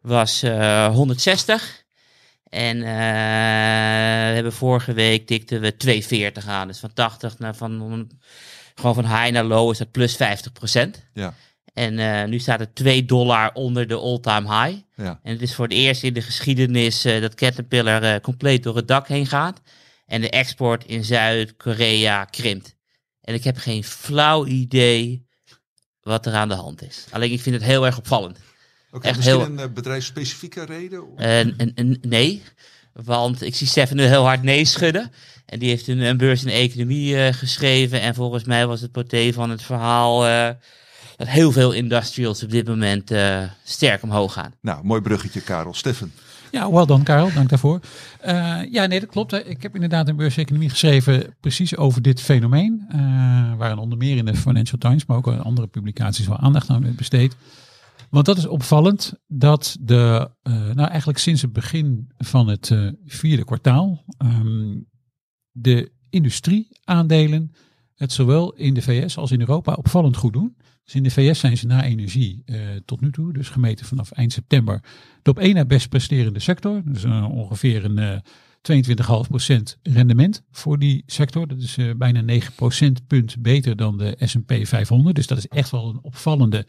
[0.00, 1.84] was eh 160.
[2.50, 2.82] En eh,
[4.28, 6.66] we hebben vorige week tikten we 240 aan.
[6.66, 8.10] Dus van 80 naar van
[8.74, 10.16] gewoon van high naar low is dat plus 50%.
[11.12, 11.34] Ja.
[11.74, 14.78] En eh, nu staat het 2 dollar onder de all-time high.
[14.96, 15.20] Ja.
[15.22, 18.88] En het is voor het eerst in de geschiedenis eh, dat Caterpillar compleet door het
[18.88, 19.60] dak heen gaat.
[20.06, 22.76] En de export in Zuid-Korea krimpt.
[23.20, 25.26] En ik heb geen flauw idee
[26.00, 27.06] wat er aan de hand is.
[27.10, 28.38] Alleen ik vind het heel erg opvallend.
[28.92, 31.02] Oké, Echt misschien heel- een eh, bedrijfsspecifieke reden?
[31.16, 32.42] En, en, en nee,
[32.92, 35.10] want ik zie Stefan nu heel hard nee schudden.
[35.46, 38.00] En die heeft een, een beurs in economie eh, geschreven.
[38.00, 40.48] En volgens mij was het porté van het verhaal eh,
[41.16, 44.54] dat heel veel industrials op dit moment eh, sterk omhoog gaan.
[44.60, 45.74] Nou, mooi bruggetje, Karel.
[45.74, 46.12] Steffen.
[46.50, 47.80] Ja, wel dan Karel, dank daarvoor.
[48.20, 49.32] Eh, ja, nee, dat klopt.
[49.32, 52.84] Ik heb inderdaad een beurseconomie geschreven precies over dit fenomeen.
[52.88, 52.98] eh
[53.58, 56.82] waar onder meer in de Financial Times, maar ook in andere publicaties wel aandacht aan
[56.82, 57.36] werd besteed.
[58.10, 62.88] Want dat is opvallend dat de, eh, nou eigenlijk sinds het begin van het eh,
[63.06, 64.78] vierde kwartaal, ehm,
[65.50, 67.52] de industrieaandelen
[67.94, 70.56] het zowel in de VS als in Europa opvallend goed doen.
[70.84, 74.10] Dus in de VS zijn ze na energie eh, tot nu toe, dus gemeten vanaf
[74.10, 74.82] eind september,
[75.22, 76.82] de op één na best presterende sector.
[76.84, 78.18] Dus ongeveer een eh
[78.62, 81.48] 22,5% rendement voor die sector.
[81.48, 85.16] Dat is bijna 9 procentpunt beter dan de S&P 500.
[85.16, 86.66] Dus dat is echt wel een opvallende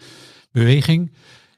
[0.52, 1.12] beweging.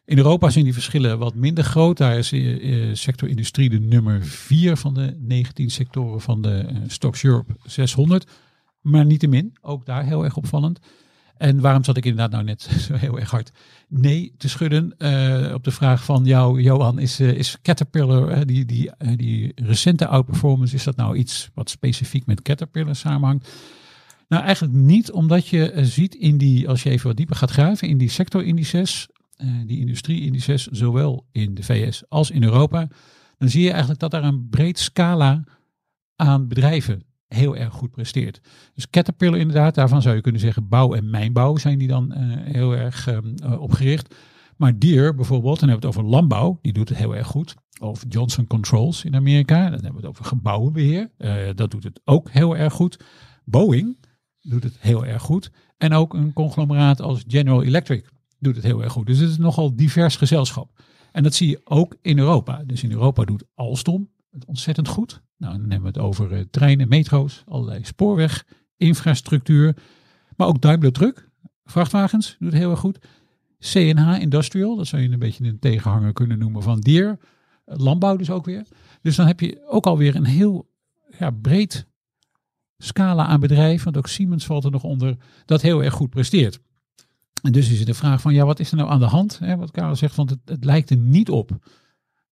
[0.05, 1.97] In Europa zijn die verschillen wat minder groot.
[1.97, 6.57] Daar is eh, eh, sector industrie de nummer 4 van de 19 sectoren van de
[6.57, 8.27] eh, Stocks Europe 600.
[8.81, 10.79] Maar niettemin, ook daar heel erg opvallend.
[11.37, 13.51] En waarom zat ik inderdaad nou net zo heel erg hard
[13.87, 14.91] nee te schudden
[15.53, 20.83] op de vraag van jou, Johan, is, is Caterpillar, die, die, die recente outperformance, is
[20.83, 23.49] dat nou iets wat specifiek met Caterpillar samenhangt?
[24.27, 27.51] Nou, eigenlijk niet, omdat je eh, ziet in die, als je even wat dieper gaat
[27.51, 32.87] graven, in die sectorindices, eh, die industrieindices, zowel in de VS als in Europa,
[33.37, 35.43] dan zie je eigenlijk dat daar een breed scala
[36.15, 38.41] aan bedrijven heel erg goed presteert.
[38.73, 42.21] Dus Caterpillar inderdaad, daarvan zou je kunnen zeggen bouw en mijnbouw zijn die dan eh,
[42.53, 44.15] heel erg ehm, eh, opgericht.
[44.57, 47.55] Maar Deere bijvoorbeeld, dan hebben we het over landbouw, die doet het heel erg goed.
[47.79, 52.01] Of Johnson Controls in Amerika, dan hebben we het over gebouwenbeheer, eh, dat doet het
[52.03, 53.03] ook heel erg goed.
[53.45, 53.97] Boeing
[54.43, 55.51] doet het heel erg goed.
[55.77, 59.05] En ook een conglomeraat als General Electric doet het heel erg goed.
[59.05, 60.81] Dus het is nogal divers gezelschap.
[61.11, 62.63] En dat zie je ook in Europa.
[62.65, 65.21] Dus in Europa doet Alstom het ontzettend goed.
[65.37, 68.45] Nou, dan hebben we het over eh, treinen, metro's, allerlei spoorweg,
[68.77, 69.77] infrastructuur.
[70.35, 71.29] Maar ook Daimler Truck,
[71.65, 72.99] vrachtwagens, doet heel erg goed.
[73.59, 76.81] CNH Industrial, dat zou je een beetje een tegenhanger kunnen noemen van.
[76.81, 77.11] Eh,
[77.65, 78.65] Landbouw dus ook weer.
[79.01, 80.69] Dus dan heb je ook alweer een heel
[81.19, 81.87] ja, breed
[82.83, 86.59] scala aan bedrijven, want ook Siemens valt er nog onder, dat heel erg goed presteert.
[87.41, 89.39] En dus is het de vraag van, ja, wat is er nou aan de hand?
[89.39, 91.57] Hè, wat Karel zegt, want het, het lijkt er niet op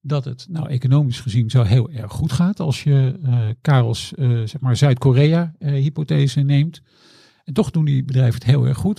[0.01, 4.29] dat het nou economisch gezien zo heel erg goed gaat als je eh Karels eh,
[4.29, 6.81] zeg maar Zuid-Korea eh, neemt.
[7.43, 8.97] En toch doen die bedrijven het heel erg goed.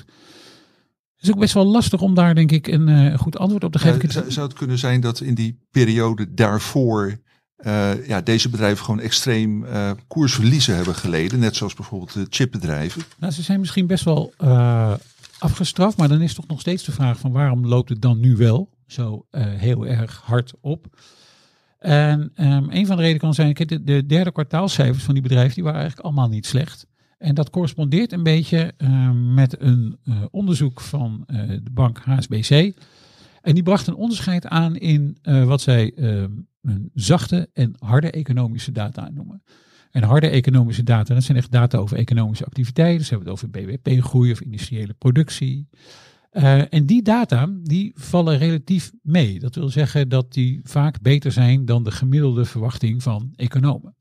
[1.16, 3.78] Het is ook best wel lastig om daar denk ik een goed antwoord op te
[3.78, 4.32] geven.
[4.32, 7.18] Zou het kunnen zijn dat in die periode daarvoor
[7.62, 11.38] eh, ja, deze bedrijven gewoon extreem eh, koersverliezen hebben geleden?
[11.38, 13.02] Net zoals bijvoorbeeld de chipbedrijven.
[13.18, 14.94] Nou, ze zijn misschien best wel eh,
[15.38, 18.36] afgestraft, maar dan is toch nog steeds de vraag van waarom loopt het dan nu
[18.36, 20.86] wel zo heel erg hard op?
[21.78, 25.54] En ehm, een van de redenen kan zijn, de, de derde kwartaalcijfers van die bedrijven,
[25.54, 26.86] die waren eigenlijk allemaal niet slecht.
[27.18, 29.98] En dat correspondeert een beetje ehm, met een
[30.30, 32.50] onderzoek van de bank HSBC.
[33.42, 36.30] En die bracht een onderscheid aan in wat zij ehm,
[36.62, 39.42] een zachte en harde economische data noemen.
[39.90, 42.98] En harde economische data, dat zijn echt data over economische activiteiten.
[42.98, 45.68] Dus hebben we het over BBP-groei of industriële productie.
[46.32, 49.38] Uh, en die data die vallen relatief mee.
[49.38, 53.94] Dat wil zeggen dat die vaak beter zijn dan de gemiddelde verwachting van economen.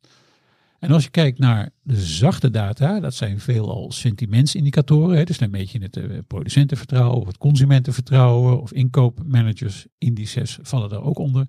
[0.80, 5.18] En als je kijkt naar de zachte data, dat zijn veelal sentimentsindicatoren.
[5.18, 10.90] Hè, dus dan meet je het uh, producentenvertrouwen of het consumentenvertrouwen of inkoopmanagers indices vallen
[10.90, 11.48] daar ook onder.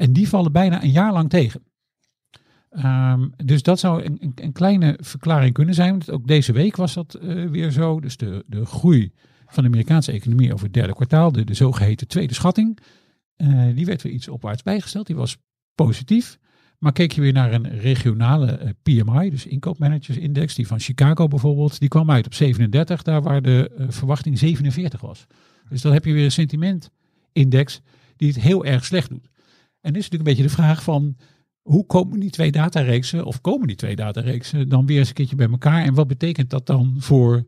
[0.00, 1.62] En die vallen bijna een jaar lang tegen.
[2.70, 5.90] Um, dus dat zou een, een, kleine verklaring kunnen zijn.
[5.90, 8.00] Want ook deze week was dat uh, weer zo.
[8.00, 9.12] Dus de, de groei
[9.46, 12.78] van de Amerikaanse economie over het derde kwartaal, de, de zogeheten tweede schatting,
[13.36, 15.06] uh, die werd weer iets opwaarts bijgesteld.
[15.06, 15.36] Die was
[15.74, 16.38] positief.
[16.78, 21.80] Maar keek je weer naar een regionale uh, PMI, dus inkoopmanagersindex, die van Chicago bijvoorbeeld,
[21.80, 25.26] die kwam uit op 37, daar waar de verwachting 47 was.
[25.68, 27.80] Dus dan heb je weer een sentimentindex
[28.16, 29.29] die het heel erg slecht doet.
[29.80, 31.16] En is natuurlijk een beetje de vraag van,
[31.62, 35.36] hoe komen die twee datareeksen, of komen die twee datareeksen dan weer eens een keertje
[35.36, 35.84] bij elkaar?
[35.84, 37.46] En wat betekent dat dan voor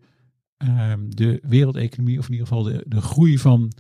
[0.64, 3.73] uh, de wereldeconomie, of in ieder geval de, de groei van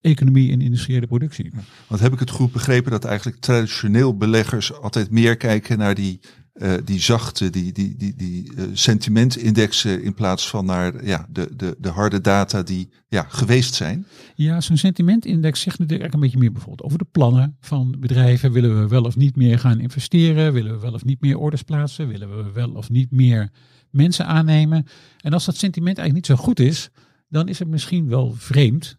[0.00, 1.52] economie en industriële productie?
[1.86, 6.20] Want heb ik het goed begrepen dat eigenlijk traditioneel beleggers altijd meer kijken naar die,
[6.62, 11.56] uh, die zachte, die, die, die, die uh, sentimentindexen in plaats van naar ja, de,
[11.56, 14.06] de, de harde data die ja, geweest zijn?
[14.34, 18.52] Ja, zo'n sentimentindex zegt natuurlijk een beetje meer bijvoorbeeld over de plannen van bedrijven.
[18.52, 20.52] Willen we wel of niet meer gaan investeren?
[20.52, 22.08] Willen we wel of niet meer orders plaatsen?
[22.08, 23.50] Willen we wel of niet meer
[23.90, 24.86] mensen aannemen?
[25.20, 26.90] En als dat sentiment eigenlijk niet zo goed is,
[27.28, 28.98] dan is het misschien wel vreemd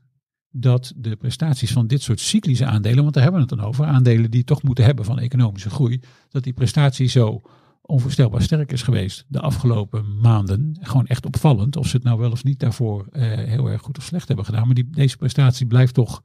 [0.52, 3.86] dat de prestaties van dit soort cyclische aandelen, want daar hebben we het dan over,
[3.86, 7.42] aandelen die toch moeten hebben van economische groei, dat die prestatie zo
[7.82, 10.78] onvoorstelbaar sterk is geweest de afgelopen maanden.
[10.82, 11.76] Gewoon echt opvallend.
[11.76, 14.46] Of ze het nou wel of niet daarvoor eh, heel erg goed of slecht hebben
[14.46, 14.66] gedaan.
[14.66, 16.22] Maar die, deze prestatie blijft toch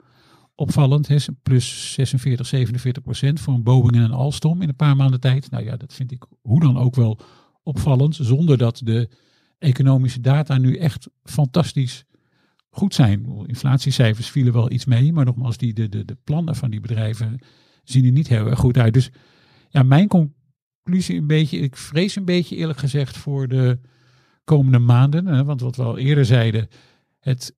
[0.54, 1.08] opvallend.
[1.08, 1.16] Hè?
[1.42, 5.50] Plus 46, 47 procent voor een Boeing en een Alstom in een paar maanden tijd.
[5.50, 7.18] Nou ja, dat vind ik hoe dan ook wel
[7.62, 8.18] opvallend.
[8.20, 9.08] Zonder dat de
[9.58, 12.04] economische data nu echt fantastisch
[12.76, 13.26] goed zijn.
[13.46, 17.38] Inflatiecijfers vielen wel iets mee, maar nogmaals, die, de, de, de plannen van die bedrijven
[17.84, 18.94] zien er niet heel erg goed uit.
[18.94, 19.10] Dus
[19.68, 23.78] ja, mijn conclusie een beetje, ik vrees een beetje eerlijk gezegd voor de
[24.44, 25.26] komende maanden.
[25.26, 26.68] Hè, want wat we al eerder zeiden,
[27.20, 27.56] het,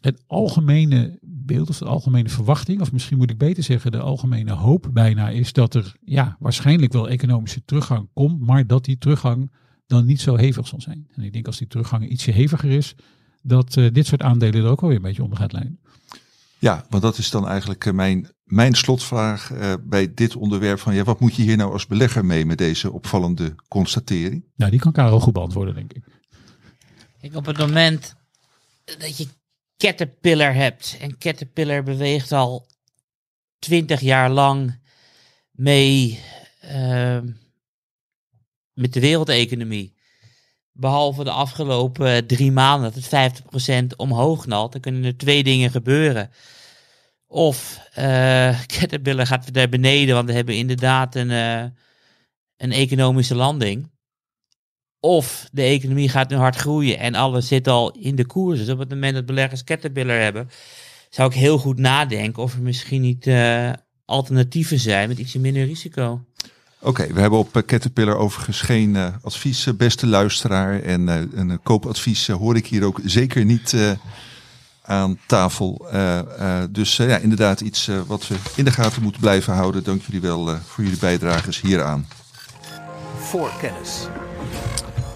[0.00, 4.52] het algemene beeld of de algemene verwachting, of misschien moet ik beter zeggen, de algemene
[4.52, 9.52] hoop bijna, is dat er ja, waarschijnlijk wel economische teruggang komt, maar dat die teruggang
[9.86, 11.08] dan niet zo hevig zal zijn.
[11.14, 12.94] En ik denk als die teruggang ietsje heviger is,
[13.42, 15.80] dat uh, dit soort aandelen er ook alweer een beetje onder gaat leiden.
[16.58, 20.94] Ja, want dat is dan eigenlijk uh, mijn, mijn slotvraag uh, bij dit onderwerp van
[20.94, 24.44] ja, wat moet je hier nou als belegger mee met deze opvallende constatering?
[24.56, 26.04] Nou, die kan Karel goed beantwoorden, denk ik.
[27.20, 28.14] Kijk, op het moment
[28.84, 29.26] dat je
[29.76, 32.66] Caterpillar hebt en Caterpillar beweegt al
[33.58, 34.80] twintig jaar lang
[35.50, 36.20] mee
[38.74, 39.94] met de wereldeconomie
[40.72, 45.70] behalve de afgelopen drie maanden dat het 50% omhoog knalt, dan kunnen er twee dingen
[45.70, 46.30] gebeuren.
[47.26, 51.64] Of uh, Caterpillar gaat naar beneden, want we hebben inderdaad een, uh,
[52.56, 53.90] een economische landing.
[55.00, 58.58] Of de economie gaat nu hard groeien en alles zit al in de koers.
[58.58, 60.50] Dus op het moment dat beleggers Caterpillar hebben,
[61.10, 63.30] zou ik heel goed nadenken of er misschien niet
[64.04, 66.24] alternatieven zijn met ietsje minder risico.
[66.84, 70.80] Oké, okay, we hebben op Caterpillar overigens geen uh, advies, beste luisteraar.
[70.80, 73.76] En uh, een koopadvies uh, hoor ik hier ook zeker niet
[74.84, 75.86] aan tafel.
[76.70, 79.84] dus ja, inderdaad iets wat we in de gaten moeten blijven houden.
[79.84, 82.06] Dank jullie wel voor jullie bijdrages hieraan.
[83.18, 84.08] Voorkennis.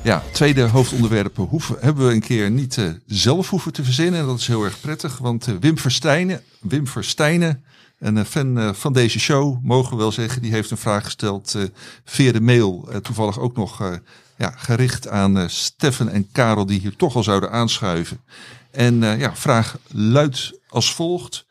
[0.02, 4.20] Ja, tweede hoofdonderwerp hoeven, hebben we een keer niet zelf hoeven te verzinnen.
[4.20, 7.64] En dat is heel erg prettig, want Wim Verstijnen, Wim Verstijnen
[7.98, 11.62] een fan van deze show, mogen we wel zeggen, die heeft een vraag gesteld uh,
[12.04, 12.88] via de mail.
[12.90, 14.00] Uh, toevallig ook nog
[14.37, 18.20] ja, gericht aan Steffen en Karel, die hier toch al zouden aanschuiven.
[18.70, 21.46] En ja, vraag luidt als volgt.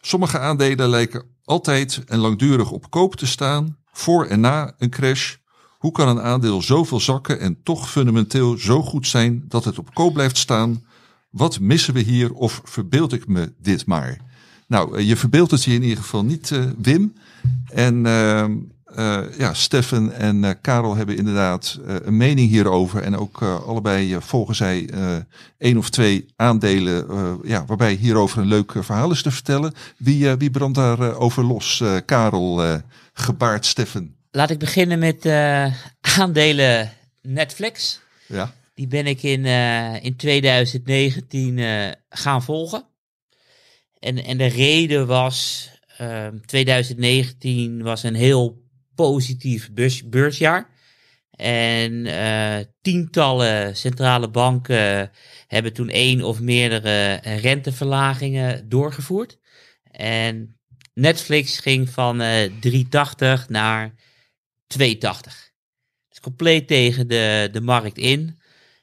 [0.00, 5.34] Sommige aandelen lijken altijd en langdurig op koop te staan, voor en na een crash.
[5.78, 9.94] Hoe kan een aandeel zoveel zakken en toch fundamenteel zo goed zijn dat het op
[9.94, 10.84] koop blijft staan?
[11.30, 14.33] Wat missen we hier of verbeeld ik me dit maar?
[14.74, 17.14] Nou, je verbeeldt het je in ieder geval niet, uh, Wim.
[17.72, 18.44] En uh,
[18.94, 23.02] eh, ja, Steffen en eh, Karel hebben inderdaad eh, een mening hierover.
[23.02, 25.16] En ook eh, allebei eh, volgen zij eh
[25.58, 29.72] één of twee aandelen eh, ja, waarbij hierover een leuk eh, verhaal is te vertellen.
[29.96, 31.80] Wie, eh, wie brandt daarover over los?
[31.80, 32.74] Eh, Karel, eh,
[33.12, 34.16] gebaard Steffen.
[34.30, 35.72] Laat ik beginnen met eh,
[36.18, 38.00] aandelen Netflix.
[38.26, 38.52] Ja.
[38.74, 42.84] Die ben ik in, eh, in 2019 eh, gaan volgen.
[44.04, 48.62] En, en de reden was, ehm 2019 was een heel
[48.94, 50.70] positief beurs, beursjaar.
[51.30, 55.10] En eh, tientallen centrale banken
[55.46, 59.38] hebben toen één of meerdere renteverlagingen doorgevoerd.
[59.90, 60.58] En
[60.94, 62.50] Netflix ging van eh
[63.38, 63.94] 3,80 naar
[64.78, 64.96] 2,80.
[66.08, 68.38] Dus compleet tegen de, de markt in.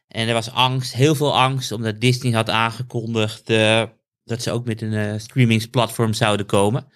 [0.07, 3.49] En er was angst, heel veel angst, omdat Disney had aangekondigd
[4.31, 6.87] dat ze ook met een eh, streamingsplatform zouden komen.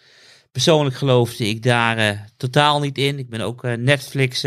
[0.51, 3.19] Persoonlijk geloofde ik daar eh, totaal niet in.
[3.19, 4.43] Ik ben ook eh, Netflix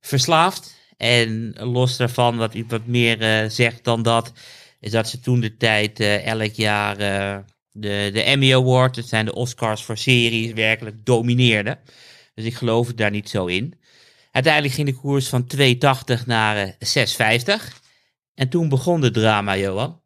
[0.00, 0.82] verslaafd.
[0.96, 4.32] En los daarvan, wat wat meer zegt dan dat,
[4.80, 6.96] is dat ze toen de tijd elk jaar
[7.70, 11.78] de, de Emmy Award, dat zijn de Oscars voor series, werkelijk domineerden.
[12.34, 13.74] Dus ik geloofde daar niet zo in.
[14.34, 17.78] Uiteindelijk ging de koers van 2,80 naar eh, 6,50.
[18.34, 20.00] En toen begon de drama, Johan.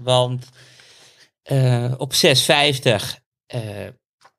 [0.00, 0.48] Want
[1.42, 2.20] eh, op 6,50
[3.46, 3.88] eh,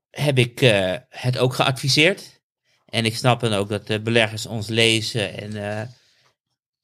[0.09, 2.41] heb ik eh, het ook geadviseerd.
[2.85, 5.37] En ik snap dan ook dat de beleggers ons lezen.
[5.37, 5.93] En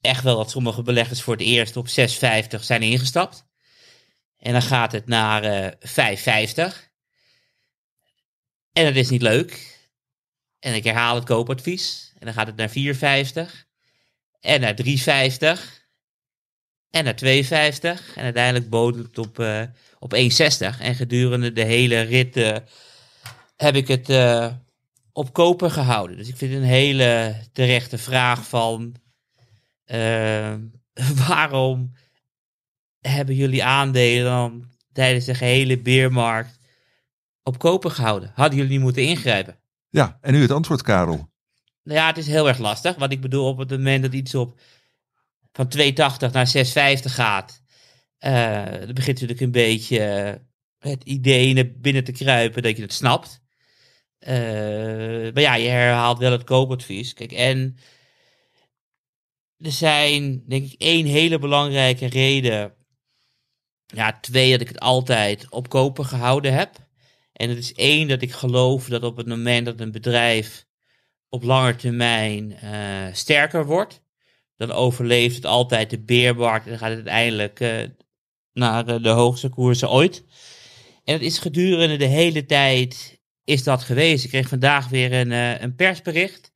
[0.02, 1.94] echt wel dat sommige beleggers voor het eerst op 6,50
[2.60, 3.46] zijn ingestapt.
[4.38, 6.90] En dan gaat het naar eh 5,50.
[8.72, 9.78] En dat is niet leuk.
[10.60, 12.14] En ik herhaal het koopadvies.
[12.20, 13.68] En dan gaat het naar 4,50.
[14.40, 15.80] En naar 3,50.
[16.90, 18.16] En naar 2,50.
[18.16, 19.38] En uiteindelijk bood het op,
[20.00, 20.20] op 1,60.
[20.80, 22.56] En gedurende de hele rit eh,
[23.56, 24.54] heb ik het eh,
[25.12, 26.18] op koper gehouden.
[26.18, 28.96] Dus ik vind het een hele terechte vraag van...
[29.86, 30.54] eh,
[31.28, 31.92] waarom
[33.00, 36.60] hebben jullie aandelen dan tijdens de gehele beermarkt
[37.44, 38.32] op koper gehouden?
[38.36, 39.60] Hadden jullie niet moeten ingrijpen?
[39.90, 41.30] ja, en nu het antwoord Karel.
[41.84, 42.96] Nou ja, het is heel erg lastig.
[42.96, 44.60] Want ik bedoel, op het moment dat iets op
[45.52, 47.59] van 2,80 naar 6,50 gaat,
[48.20, 50.00] eh dan begint natuurlijk een beetje
[50.80, 53.42] het idee naar binnen te kruipen dat je het snapt.
[54.20, 57.14] Eh, maar ja, je herhaalt wel het koopadvies.
[57.14, 57.78] Kijk, en
[59.58, 62.74] er zijn, denk ik, één hele belangrijke reden.
[63.86, 66.88] Ja, twee, dat ik het altijd op koper gehouden heb.
[67.34, 70.66] En het is één, dat ik geloof dat op het moment dat een bedrijf
[71.30, 74.02] op lange termijn eh, sterker wordt,
[74.58, 77.60] dan overleeft het altijd de beermarkt en dan gaat het uiteindelijk
[78.60, 80.24] naar eh, de hoogste koersen ooit.
[81.04, 84.24] En het is gedurende de hele tijd is dat geweest.
[84.24, 86.52] Ik kreeg vandaag weer een, eh, een persbericht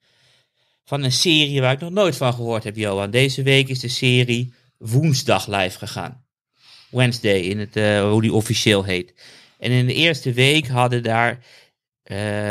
[0.85, 3.11] van een serie waar ik nog nooit van gehoord heb, Johan.
[3.11, 6.25] Deze week is de serie Woensdag live gegaan.
[6.89, 9.13] Wednesday, in het, eh, hoe die officieel heet.
[9.59, 11.45] En in de eerste week hadden daar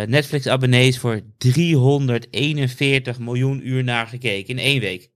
[0.06, 5.11] Netflix-abonnees voor 341 miljoen uur naar gekeken in één week.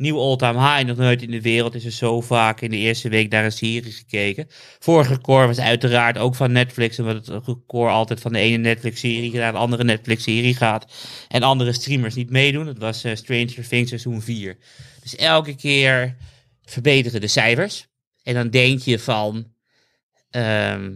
[0.00, 3.08] Nieuwe all-time high, nog nooit in de wereld is er zo vaak in de eerste
[3.08, 4.46] week naar een serie gekeken.
[4.78, 9.32] Vorige record was uiteraard ook van Netflix, omdat het record altijd van de ene Netflix-serie
[9.32, 10.92] naar een andere Netflix-serie gaat.
[11.28, 12.64] En andere streamers niet meedoen.
[12.64, 14.56] Dat was eh, Stranger Things seizoen 4.
[15.02, 16.16] Dus elke keer
[16.64, 17.86] verbeteren de cijfers.
[18.22, 19.46] En dan denk je van,
[20.30, 20.90] ehm,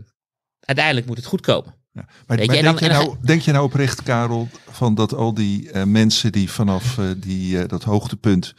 [0.60, 1.74] uiteindelijk moet het goed komen.
[1.92, 2.08] Ja.
[2.26, 5.82] Maar, denk, dan- je nou, denk je nou oprecht, Karel, van dat al die eh,
[5.82, 8.54] mensen die vanaf eh, die, dat hoogtepunt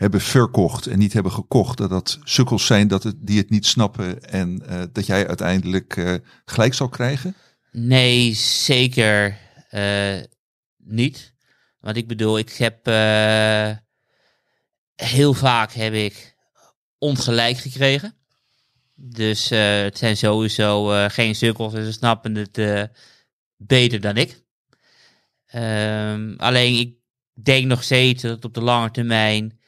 [0.00, 3.66] hebben verkocht en niet hebben gekocht, dat dat sukkels zijn dat het, die het niet
[3.66, 7.34] snappen en eh, dat jij uiteindelijk eh, gelijk zal krijgen?
[7.72, 10.20] Nee, zeker eh,
[10.76, 11.34] niet.
[11.80, 12.86] Want ik bedoel, ik heb
[14.94, 16.36] heel vaak heb ik
[16.98, 18.14] ongelijk gekregen.
[18.94, 22.90] Dus het zijn sowieso geen sukkels en ze snappen het
[23.56, 24.42] beter dan ik.
[25.46, 26.94] Ehm, alleen ik
[27.44, 29.59] denk nog steeds dat op de lange termijn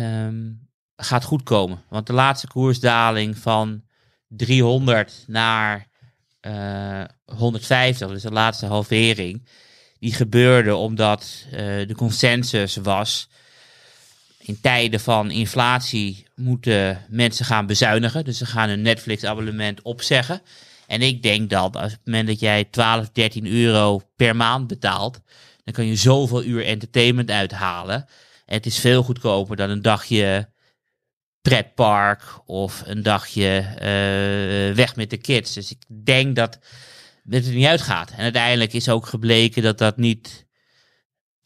[0.00, 0.50] ehm,
[0.96, 1.82] gaat goed komen.
[1.88, 3.82] Want de laatste koersdaling van
[4.28, 5.90] 300 naar
[6.40, 9.48] eh 150, dus de laatste halvering,
[9.98, 13.28] die gebeurde omdat eh, de consensus was.
[14.38, 18.24] In tijden van inflatie moeten mensen gaan bezuinigen.
[18.24, 20.42] Dus ze gaan hun Netflix-abonnement opzeggen.
[20.86, 24.66] En ik denk dat als op het moment dat jij 12, 13 euro per maand
[24.66, 25.20] betaalt,
[25.64, 28.06] dan kan je zoveel uur entertainment uithalen.
[28.52, 30.52] Het is veel goedkoper dan een dagje
[31.42, 35.52] pretpark of een dagje eh, weg met de kids.
[35.52, 36.58] Dus ik denk dat
[37.28, 38.10] het er niet uitgaat.
[38.10, 40.46] En uiteindelijk is ook gebleken dat dat niet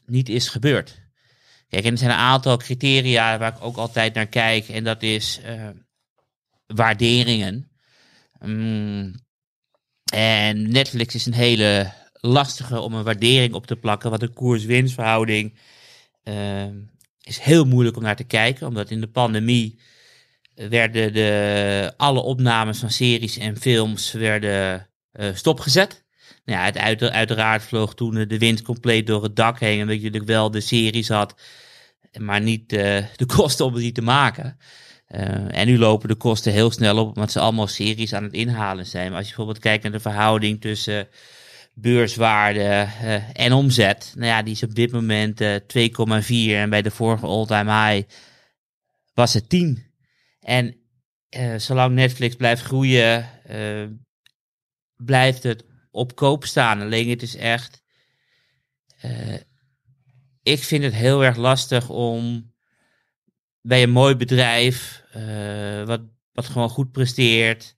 [0.07, 1.03] niet is gebeurd.
[1.69, 4.69] Kijk, en er zijn een aantal criteria waar ik ook altijd naar kijk.
[4.69, 5.69] En dat is uh,
[6.67, 7.71] waarderingen.
[8.39, 9.15] Mm,
[10.13, 14.11] en Netflix is een hele lastige om een waardering op te plakken.
[14.11, 15.59] Want de koers-winstverhouding
[16.25, 16.67] uh,
[17.27, 18.67] is heel moeilijk om naar te kijken.
[18.67, 19.79] Omdat in de pandemie
[20.55, 26.05] werden de, alle opnames van series en films werden, uh, stopgezet.
[26.45, 29.81] Nou ja, het uit, uiteraard vloog toen de wind compleet door het dak heen.
[29.81, 31.35] En dat je natuurlijk wel de series had,
[32.19, 34.59] maar niet uh, de kosten om die te maken.
[35.09, 38.33] Uh, en nu lopen de kosten heel snel op, omdat ze allemaal series aan het
[38.33, 39.09] inhalen zijn.
[39.09, 41.09] Maar als je bijvoorbeeld kijkt naar de verhouding tussen
[41.79, 45.47] beurswaarde uh, en omzet, nou ja, die is op dit moment 2,4
[46.29, 48.09] en bij de vorige all-time high
[49.15, 49.85] was het 10.
[50.41, 50.77] En
[51.57, 53.31] zolang Netflix blijft groeien,
[54.97, 56.81] blijft het op koop staan.
[56.81, 57.83] Alleen het is echt.
[60.43, 62.53] Ik vind het heel erg lastig om
[63.61, 65.03] bij een mooi bedrijf,
[65.85, 66.01] wat,
[66.33, 67.76] wat gewoon goed presteert.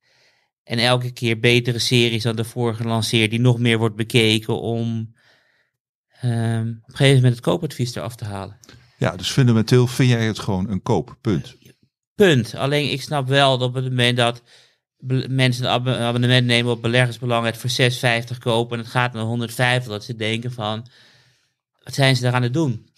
[0.69, 5.15] En elke keer betere series dan de vorige lanceert, die nog meer wordt bekeken om
[6.25, 8.59] um, op een gegeven moment het koopadvies eraf te halen.
[8.99, 11.57] Ja, dus fundamenteel vind jij het gewoon een koop, punt.
[12.15, 12.55] Punt.
[12.55, 14.43] Alleen ik snap wel dat op het moment dat
[15.29, 17.71] mensen een abonnement nemen op beleggersbelang, het voor
[18.33, 20.87] 6,50 kopen en het gaat naar 150, dat ze denken van,
[21.83, 22.89] wat zijn ze daar aan het doen?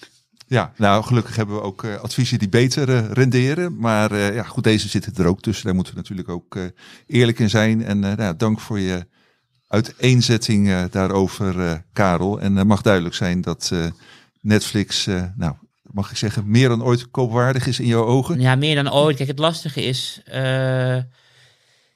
[0.51, 3.77] Ja, nou gelukkig hebben we ook uh, adviezen die beter uh, renderen.
[3.77, 5.65] Maar uh, ja, goed, deze zitten er ook tussen.
[5.65, 6.59] Daar moeten we natuurlijk ook
[7.07, 7.85] eerlijk in zijn.
[7.85, 9.07] En nou, dank voor je
[9.69, 12.41] uiteenzetting daarover, Karel.
[12.41, 13.73] En mag duidelijk zijn dat
[14.41, 18.41] Netflix, nou, mag ik zeggen, meer dan ooit koopwaardig is in jouw ogen?
[18.41, 19.17] Ja, meer dan ooit.
[19.17, 20.23] Kijk, het lastige is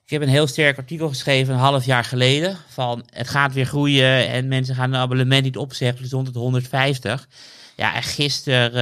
[0.05, 2.57] ik heb een heel sterk artikel geschreven een half jaar geleden.
[2.69, 6.03] Van het gaat weer groeien en mensen gaan een abonnement niet opzeggen.
[6.03, 7.29] Dus rond het 150.
[7.77, 8.75] Ja, en gisteren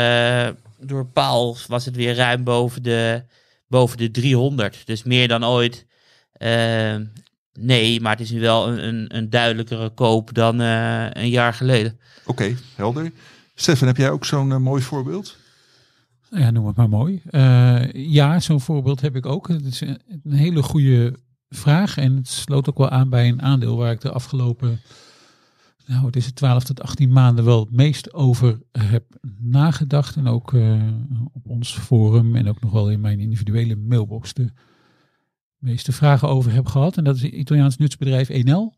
[0.49, 0.55] uh,
[0.89, 3.25] door Paul was het weer ruim boven de,
[3.68, 4.83] boven de 300.
[4.85, 5.87] Dus meer dan ooit.
[6.39, 6.97] Uh,
[7.53, 11.55] nee, maar het is nu wel een, een, een duidelijkere koop dan uh, een jaar
[11.55, 12.01] geleden.
[12.25, 13.12] Oké, helder.
[13.55, 15.37] Stefan, heb jij ook zo'n mooi voorbeeld?
[16.35, 17.22] Ja, noem het maar mooi.
[17.30, 19.49] Uh, ja, zo'n voorbeeld heb ik ook.
[19.49, 21.16] Het is een, hele goede
[21.49, 21.97] vraag.
[21.97, 24.80] En het sloot ook wel aan bij een aandeel waar ik de afgelopen,
[25.87, 29.05] nou het is het 12 tot 18 maanden wel het meest over heb
[29.39, 30.16] nagedacht.
[30.16, 30.83] En ook uh,
[31.33, 34.53] op ons forum en ook nog wel in mijn individuele mailbox de
[35.59, 36.97] meeste vragen over heb gehad.
[36.97, 38.74] En dat is het Italiaans nutsbedrijf Enel.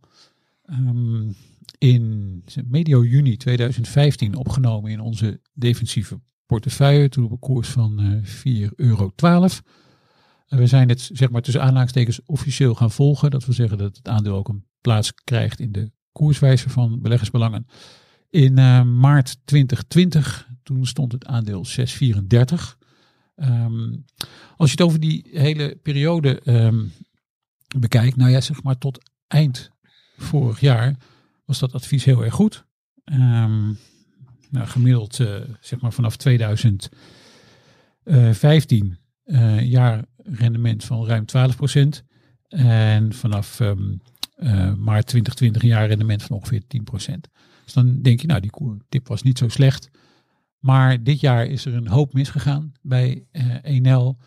[0.71, 1.35] Um,
[1.79, 8.67] in medio juni 2015 opgenomen in onze defensieve portefeuille, toen op een koers van uh,
[8.69, 9.13] 4,12 euro.
[10.47, 13.31] En we zijn het zeg maar tussen aanhalingstekens officieel gaan volgen.
[13.31, 17.67] Dat wil zeggen dat het aandeel ook een plaats krijgt in de koerswijzer van beleggersbelangen.
[18.31, 22.83] In uh, maart 2020, toen stond het aandeel 6,34.
[23.37, 24.05] Um,
[24.57, 26.93] als je het over die hele periode um,
[27.79, 29.71] bekijkt, nou ja, zeg maar tot eind
[30.17, 30.97] vorig jaar
[31.45, 32.65] was dat advies heel erg goed.
[33.05, 33.79] Um,
[34.55, 41.29] nou, gemiddeld uh, zeg maar vanaf 2015 uh, jaar rendement van ruim 12%.
[42.49, 43.73] En vanaf uh,
[44.75, 46.65] maart 2020 een jaar rendement van ongeveer 10%.
[47.65, 48.53] Dus dan denk je, nou die
[48.89, 49.91] tip was niet zo slecht.
[50.59, 54.19] Maar dit jaar is er een hoop misgegaan bij uh, Enel.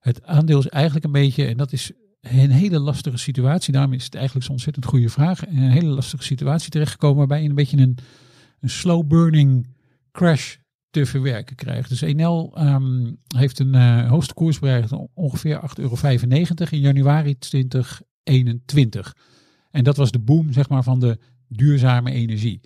[0.00, 3.72] Het aandeel is eigenlijk een beetje, en dat is een hele lastige situatie.
[3.72, 5.46] Daarom is het eigenlijk zo'n ontzettend goede vraag.
[5.46, 7.98] Een hele lastige situatie terechtgekomen waarbij je een beetje een,
[8.60, 9.66] een slow burning
[10.12, 10.56] crash
[10.90, 11.88] te verwerken krijgt.
[11.88, 15.96] Dus Enel um, heeft een uh, hoogste koers bereikt ongeveer 8,95 euro
[16.70, 19.16] in januari 2021.
[19.70, 22.60] En dat was de boom zeg maar, van de duurzame energie.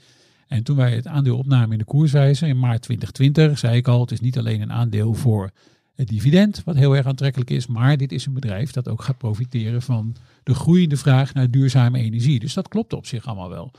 [0.47, 4.01] En toen wij het aandeel opnamen in de koerswijzer in maart 2020, zei ik al,
[4.01, 5.51] het is niet alleen een aandeel voor
[5.95, 9.19] het dividend, wat heel erg aantrekkelijk is, maar dit is een bedrijf dat ook gaat
[9.19, 12.39] profiteren van de groeiende vraag naar duurzame energie.
[12.39, 13.71] Dus dat klopt op zich allemaal wel.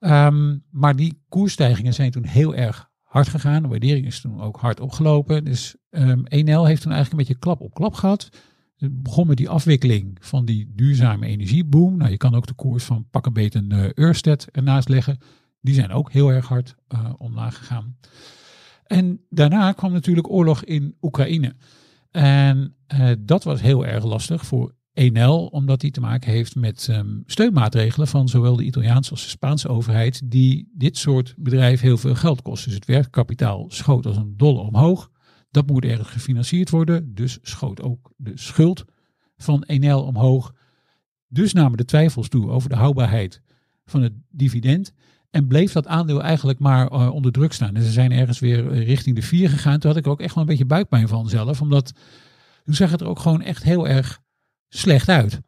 [0.00, 3.62] Um, maar die koersstijgingen zijn toen heel erg hard gegaan.
[3.62, 5.44] De waardering is toen ook hard opgelopen.
[5.44, 8.28] Dus um, Enel heeft toen eigenlijk een beetje klap op klap gehad.
[8.76, 11.96] Het begon met die afwikkeling van die duurzame energieboom.
[11.96, 15.18] Nou, je kan ook de koers van pak een beetje een Ørsted ernaast leggen.
[15.60, 17.96] Die zijn ook heel erg hard uh, omlaag gegaan.
[18.84, 21.54] En daarna kwam natuurlijk oorlog in Oekraïne.
[22.10, 26.88] En uh, dat was heel erg lastig voor Enel, omdat die te maken heeft met
[26.90, 31.96] um, steunmaatregelen van zowel de Italiaanse als de Spaanse overheid, die dit soort bedrijf heel
[31.96, 32.68] veel geld kosten.
[32.68, 35.10] Dus het werkkapitaal schoot als een dolle omhoog.
[35.50, 38.84] Dat moet ergens gefinancierd worden, dus schoot ook de schuld
[39.36, 40.54] van Enel omhoog.
[41.28, 43.42] Dus namen de twijfels toe over de houdbaarheid
[43.84, 44.92] van het dividend.
[45.30, 47.76] En bleef dat aandeel eigenlijk maar eh, onder druk staan.
[47.76, 49.78] En ze zijn ergens weer eh, richting de 4 gegaan.
[49.78, 51.60] Toen had ik ook echt wel een beetje buikpijn van zelf.
[51.60, 51.92] Omdat
[52.64, 54.20] toen zag het er ook gewoon echt heel erg
[54.68, 55.40] slecht uit.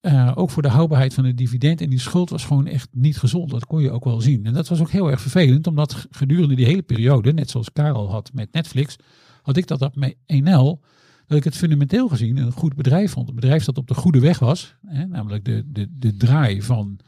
[0.00, 1.80] Eh, ook voor de houdbaarheid van het dividend.
[1.80, 3.50] En die schuld was gewoon echt niet gezond.
[3.50, 4.46] Dat kon je ook wel zien.
[4.46, 5.66] En dat was ook heel erg vervelend.
[5.66, 8.96] Omdat gedurende die hele periode, net zoals Karel had met Netflix,
[9.42, 10.78] had ik dat, dat met 1L
[11.26, 13.28] dat ik het fundamenteel gezien een goed bedrijf vond.
[13.28, 14.74] Een bedrijf dat op de goede weg was.
[14.86, 16.98] Hè, namelijk de, de, de draai van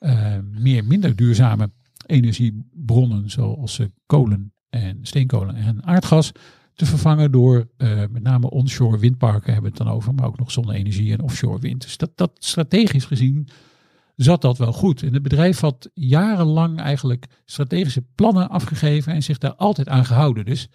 [0.00, 1.70] uh, meer minder duurzame
[2.06, 6.32] energiebronnen zoals uh, kolen en steenkolen en aardgas
[6.74, 10.38] te vervangen door uh, met name onshore windparken hebben we het dan over, maar ook
[10.38, 11.82] nog zonne-energie en offshore wind.
[11.82, 13.48] Dus dat, dat strategisch gezien
[14.16, 15.02] zat dat wel goed.
[15.02, 20.44] En het bedrijf had jarenlang eigenlijk strategische plannen afgegeven en zich daar altijd aan gehouden.
[20.44, 20.68] Dus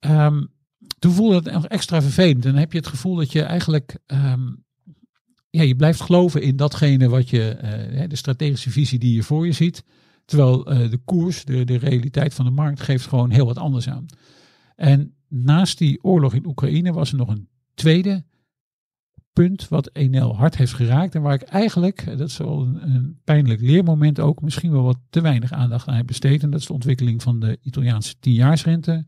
[0.00, 0.52] um,
[0.98, 2.44] toen voelde het nog extra vervelend.
[2.44, 4.64] En dan heb je het gevoel dat je eigenlijk um,
[5.50, 7.58] ja, je blijft geloven in datgene wat je,
[7.92, 9.84] uh, de strategische visie die je voor je ziet.
[10.24, 13.88] Terwijl uh, de koers, de, de realiteit van de markt, geeft gewoon heel wat anders
[13.88, 14.06] aan.
[14.80, 18.24] En naast die oorlog in Oekraïne was er nog een tweede
[19.32, 21.14] punt wat Enel hard heeft geraakt.
[21.14, 25.20] En waar ik eigenlijk, dat is wel een, pijnlijk leermoment ook, misschien wel wat te
[25.20, 26.42] weinig aandacht aan heb besteed.
[26.42, 29.04] En dat is de ontwikkeling van de Italiaanse tienjaarsrente.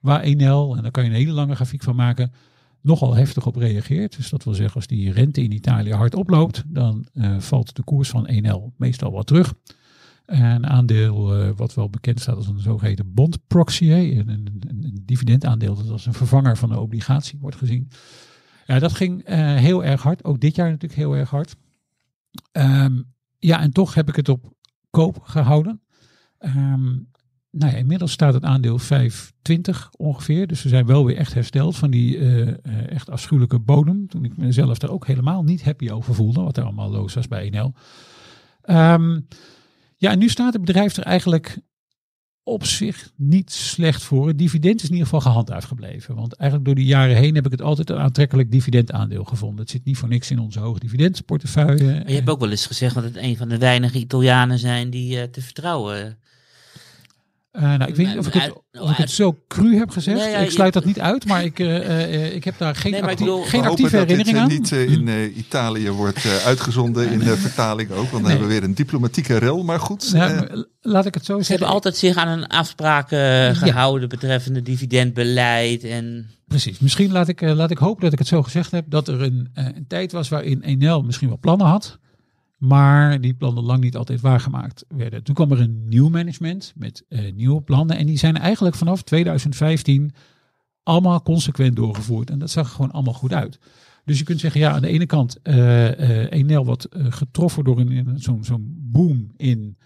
[0.00, 2.32] Waar Enel, en daar kan je een hele lange grafiek van maken,
[2.80, 4.16] nogal heftig op reageert.
[4.16, 7.82] Dus dat wil zeggen, als die rente in Italië hard oploopt, dan uh, valt de
[7.82, 9.54] koers van Enel meestal wat terug.
[10.32, 15.02] Een aandeel uh, wat wel bekend staat als een zogeheten bond proxy, een, een, een,
[15.04, 17.90] dividendaandeel dat als een vervanger van de obligatie wordt gezien.
[18.66, 20.24] Ja, dat ging uh, heel erg hard.
[20.24, 21.56] Ook dit jaar natuurlijk heel erg hard.
[22.52, 23.04] Um,
[23.38, 24.52] ja, en toch heb ik het op
[24.90, 25.80] koop gehouden.
[26.38, 27.10] Um,
[27.50, 28.86] nou ja, inmiddels staat het aandeel 5,20
[29.96, 30.46] ongeveer.
[30.46, 32.48] Dus we zijn wel weer echt hersteld van die uh,
[32.88, 34.08] echt afschuwelijke bodem.
[34.08, 36.40] Toen ik mezelf daar ook helemaal niet happy over voelde.
[36.40, 37.72] Wat er allemaal los was bij NL.
[38.70, 39.26] Um,
[40.02, 41.58] ja, en nu staat het bedrijf er eigenlijk
[42.42, 44.28] op zich niet slecht voor.
[44.28, 46.14] Het dividend is in ieder geval gehandhaafd gebleven.
[46.14, 49.60] Want eigenlijk door die jaren heen heb ik het altijd een aantrekkelijk dividendaandeel gevonden.
[49.60, 52.02] Het zit niet voor niks in onze hoge dividendportefeuille.
[52.06, 55.16] Je hebt ook wel eens gezegd dat het een van de weinige Italianen zijn die
[55.16, 56.18] uh, te vertrouwen
[57.52, 60.18] uh, nou, ik weet niet of ik het, of ik het zo cru heb gezegd.
[60.18, 62.92] Nee, ja, ik sluit dat niet uit, maar ik, uh, uh, ik heb daar geen,
[62.92, 64.48] nee, actie, bedoel, geen actieve herinnering aan.
[64.48, 68.30] niet in Italië wordt uitgezonden in de vertaling ook, want dan nee.
[68.30, 69.64] hebben we weer een diplomatieke rel.
[69.64, 70.12] Maar goed.
[70.12, 71.44] Nou, laat ik het zo zeggen.
[71.44, 74.06] Ze hebben altijd zich aan een afspraak gehouden ja.
[74.06, 76.30] betreffende dividendbeleid en...
[76.48, 76.78] Precies.
[76.78, 79.50] Misschien laat ik, laat ik hopen dat ik het zo gezegd heb, dat er een,
[79.54, 81.98] een tijd was waarin Enel misschien wel plannen had.
[82.62, 85.22] Maar die plannen lang niet altijd waargemaakt werden.
[85.22, 87.96] Toen kwam er een nieuw management met uh, nieuwe plannen.
[87.96, 90.12] En die zijn eigenlijk vanaf 2015
[90.82, 92.30] allemaal consequent doorgevoerd.
[92.30, 93.58] En dat zag gewoon allemaal goed uit.
[94.04, 97.84] Dus je kunt zeggen, ja, aan de ene kant uh, uh, Enel wat getroffen door
[98.16, 99.76] zo'n boom in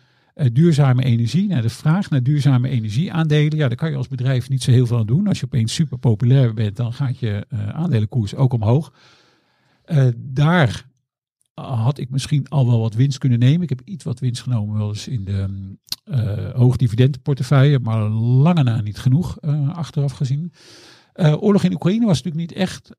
[0.52, 1.48] duurzame energie.
[1.48, 4.86] Nou, de vraag naar duurzame energieaandelen, ja, daar kan je als bedrijf niet zo heel
[4.86, 5.26] veel aan doen.
[5.26, 8.92] Als je opeens super populair bent, dan gaat je aandelenkoers ook omhoog.
[10.16, 10.86] daar
[11.60, 13.62] had ik misschien al wel wat winst kunnen nemen.
[13.62, 18.80] Ik heb iets wat winst genomen, wel eens in de uh, hoogdividendenportefeuille, maar lange na
[18.80, 20.52] niet genoeg uh, achteraf gezien.
[21.14, 22.90] Uh, oorlog in Oekraïne was natuurlijk niet echt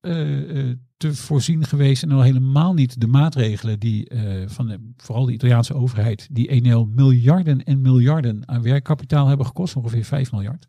[0.98, 4.12] te voorzien geweest en al helemaal niet de maatregelen die
[4.46, 9.76] van de, vooral de Italiaanse overheid, die Enel miljarden en miljarden aan werkkapitaal hebben gekost,
[9.76, 10.68] ongeveer 5 miljard.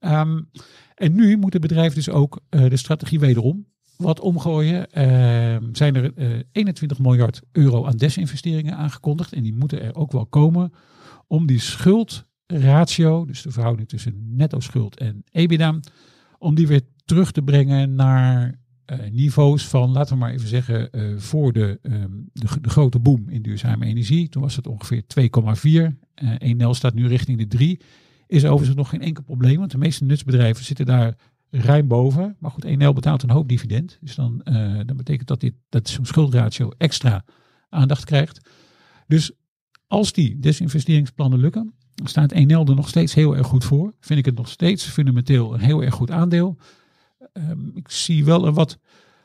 [0.00, 0.48] Um,
[0.94, 3.66] en nu moet het bedrijf dus ook de strategie wederom
[3.96, 4.86] wat omgooien.
[4.98, 9.32] Uh, zijn er uh, 21 miljard euro aan desinvesteringen aangekondigd.
[9.32, 10.72] En die moeten er ook wel komen
[11.26, 15.80] om die schuldratio, dus de verhouding tussen netto schuld en EBITDA,
[16.38, 20.88] om die weer terug te brengen naar uh, niveaus van, laten we maar even zeggen,
[20.92, 24.28] uh, voor de, um, de, de, grote boom in duurzame energie.
[24.28, 25.22] Toen was het ongeveer 2,4.
[25.70, 27.80] Uh, Enel staat nu richting de 3.
[28.26, 31.16] Is overigens nog geen enkel probleem, want de meeste nutsbedrijven zitten daar
[31.54, 32.36] ruim boven.
[32.38, 33.98] Maar goed, Enel betaalt een hoop dividend.
[34.00, 37.24] Dus dan, uh, dan betekent dat, dit, dat zo'n schuldratio extra
[37.68, 38.48] aandacht krijgt.
[39.06, 39.32] Dus
[39.86, 41.74] als die desinvesteringsplannen lukken,
[42.04, 43.94] staat Enel er nog steeds heel erg goed voor.
[44.00, 46.58] Vind ik het nog steeds fundamenteel een heel erg goed aandeel.
[47.32, 48.78] Um, ik zie wel een wat,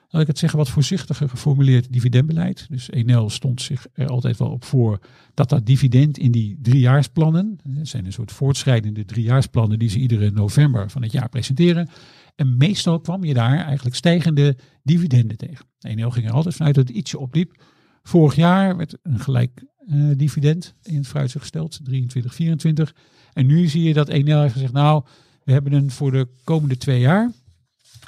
[0.09, 2.67] laat ik het zeggen, wat voorzichtiger geformuleerd dividendbeleid.
[2.69, 4.99] Dus Enel stond zich er altijd wel op voor
[5.33, 10.31] dat dat dividend in die driejaarsplannen, dat zijn een soort voortschrijdende driejaarsplannen die ze iedere
[10.31, 11.89] november van het jaar presenteren,
[12.37, 15.65] en meestal kwam je daar eigenlijk stijgende dividenden tegen.
[15.79, 17.63] Enel ging er altijd vanuit dat het ietsje opliep.
[18.03, 22.95] Vorig jaar werd een gelijk uh, dividend in het vooruitzicht gesteld, 23, 24.
[23.33, 25.03] En nu zie je dat Enel heeft gezegd, nou,
[25.43, 27.31] we hebben een voor de komende twee jaar,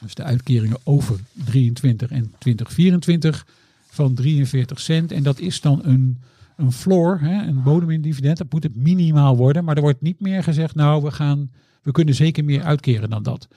[0.02, 3.48] dus de uitkeringen over 23 en 2024,
[3.90, 5.12] van 43 cent.
[5.12, 6.22] En dat is dan een
[6.60, 8.38] een floor, hè, een bodem in dividend.
[8.38, 9.64] Dat moet het minimaal worden.
[9.64, 11.52] Maar er wordt niet meer gezegd, nou, we, gaan,
[11.82, 13.48] we kunnen zeker meer uitkeren dan dat.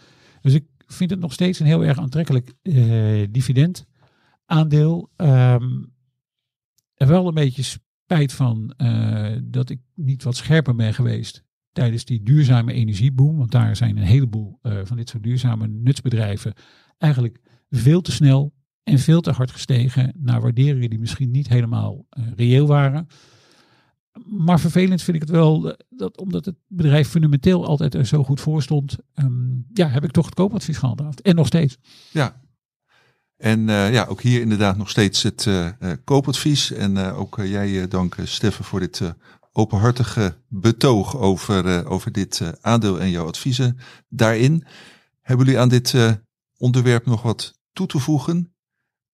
[0.42, 5.10] Dus ik vind het nog steeds een heel erg aantrekkelijk eh, dividendaandeel.
[5.16, 5.92] Um,
[6.94, 12.04] er wel een beetje spijt van eh, dat ik niet wat scherper ben geweest tijdens
[12.04, 13.36] die duurzame energieboom.
[13.36, 16.54] Want daar zijn een heleboel uh, van dit soort duurzame nutsbedrijven
[16.98, 17.40] eigenlijk
[17.70, 22.66] veel te snel en veel te hard gestegen naar waarderingen die misschien niet helemaal reëel
[22.66, 23.06] waren.
[24.26, 28.24] Maar vervelend vind ik het wel eh, dat omdat het bedrijf fundamenteel altijd er zo
[28.24, 31.20] goed voor stond, um, ja, heb ik toch het koopadvies gehandhaafd.
[31.20, 31.78] En nog steeds.
[32.10, 32.40] Ja.
[33.36, 35.70] En uh, ja, ook hier inderdaad nog steeds het uh,
[36.04, 36.72] koopadvies.
[36.72, 39.14] En ook jij dank Steffen voor dit
[39.52, 44.66] openhartige betoog over, over dit aandeel en jouw adviezen daarin.
[45.20, 45.94] Hebben jullie aan dit
[46.56, 48.51] onderwerp nog wat toe te voegen?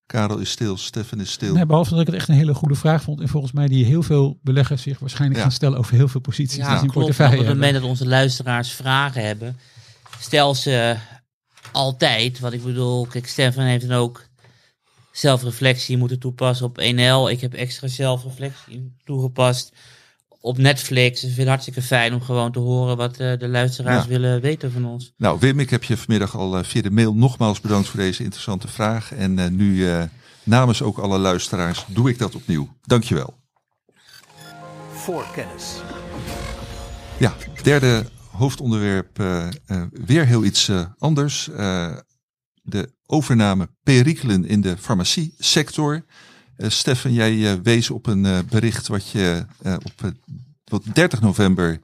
[0.08, 1.54] Karel is stil, Stefan is stil.
[1.54, 3.20] Nee, behalve dat ik het echt een hele goede vraag vond.
[3.20, 6.56] En volgens mij die heel veel beleggers zich waarschijnlijk gaan stellen over heel veel posities.
[6.56, 9.58] Ja, die in portefeuille op het moment dat onze luisteraars vragen hebben,
[10.20, 10.96] stel ze
[11.72, 12.40] altijd.
[12.40, 14.26] Wat ik bedoel, kijk, Stefan heeft dan ook
[15.12, 17.30] zelfreflectie moeten toepassen op 1L.
[17.30, 19.72] Ik heb extra zelfreflectie toegepast
[20.40, 21.20] op Netflix.
[21.20, 24.08] Ik vind het hartstikke fijn om gewoon te horen wat uh, de luisteraars ja.
[24.08, 25.12] willen weten van ons.
[25.16, 28.22] Nou, Wim, ik heb je vanmiddag al uh, via de mail nogmaals bedankt voor deze
[28.22, 29.12] interessante vraag.
[29.14, 29.86] En uh, nu
[30.42, 32.68] namens ook alle luisteraars doe ik dat opnieuw.
[32.82, 33.34] Dankjewel.
[34.92, 35.74] Voor kennis.
[37.18, 39.22] Ja, derde hoofdonderwerp
[39.92, 41.50] weer heel iets anders.
[42.62, 46.04] de overname perikelen in de farmaciesector.
[46.58, 50.12] Uh, Stefan, jij uh, wees op een uh, bericht wat je op
[50.64, 51.80] wat 30 november,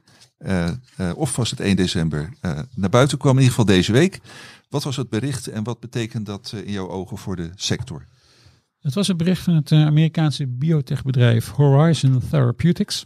[1.15, 2.29] of was het 1 december,
[2.75, 4.19] naar buiten kwam, in ieder geval deze week.
[4.69, 8.05] Wat was het bericht en wat betekent dat in jouw ogen voor de sector?
[8.79, 13.05] Het was een bericht van het Amerikaanse biotechbedrijf Horizon Therapeutics.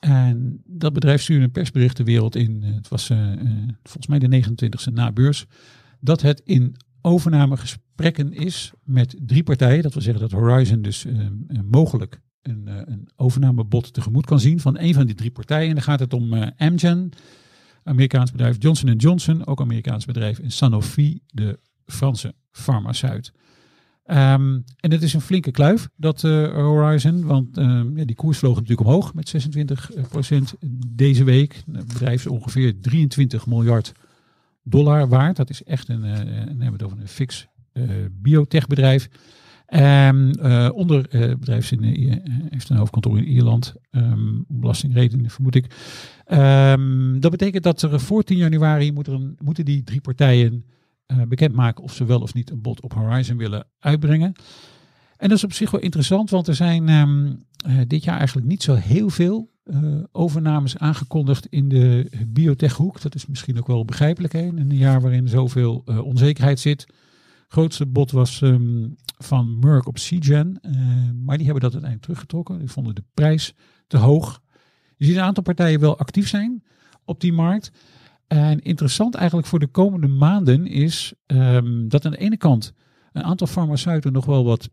[0.00, 3.06] En dat bedrijf stuurde een persbericht de wereld in, het was
[3.82, 5.46] volgens mij de 29e na beurs,
[6.00, 9.82] dat het in overnamegesprekken is met drie partijen.
[9.82, 11.26] Dat wil zeggen dat Horizon dus uh,
[11.70, 15.68] mogelijk een, uh, een overnamebod tegemoet kan zien van een van die drie partijen.
[15.68, 17.10] En dan gaat het om Amgen,
[17.84, 23.32] Amerikaans bedrijf, Johnson Johnson, ook Amerikaans bedrijf, en Sanofi, de Franse farmaceut.
[24.06, 27.56] Um, en het is een flinke kluif, dat Horizon, want
[27.94, 29.34] ja, die koers vloog natuurlijk omhoog met
[30.62, 31.62] 26% deze week.
[31.72, 33.92] Het bedrijf is ongeveer 23 miljard
[34.62, 35.36] dollar waard.
[35.36, 39.08] Dat is echt een, uh, nemen we het over een fix uh, biotechbedrijf.
[39.74, 41.84] Um, uh, onder het bedrijf in,
[42.50, 45.74] heeft een hoofdkantoor in Ierland, um, belastingredenen vermoed ik.
[46.32, 49.08] Um, dat betekent dat er voor 10 januari moet
[49.42, 50.64] moeten die drie partijen
[51.28, 54.32] bekendmaken of ze wel of niet een bod op Horizon willen uitbrengen.
[55.16, 57.44] En dat is op zich wel interessant, want er zijn
[57.86, 63.00] dit jaar eigenlijk niet zo heel veel uh, overnames aangekondigd in de biotechhoek.
[63.00, 64.32] Dat is misschien ook wel begrijpelijk.
[64.32, 64.40] Hè?
[64.40, 66.86] In een jaar waarin zoveel uh, onzekerheid zit.
[67.48, 70.58] grootste bod was um, van Merck op Seagen.
[70.62, 70.72] Uh,
[71.24, 72.58] maar die hebben dat uiteindelijk teruggetrokken.
[72.58, 73.54] Die vonden de prijs
[73.86, 74.40] te hoog.
[74.96, 76.62] Je ziet een aantal partijen wel actief zijn
[77.04, 77.72] op die markt.
[78.26, 82.72] En interessant eigenlijk voor de komende maanden is um, dat aan de ene kant
[83.12, 84.70] een aantal farmaceuten nog wel wat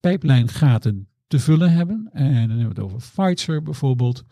[0.00, 2.08] pijplijngaten te vullen hebben.
[2.12, 4.24] En dan hebben we het over Pfizer bijvoorbeeld,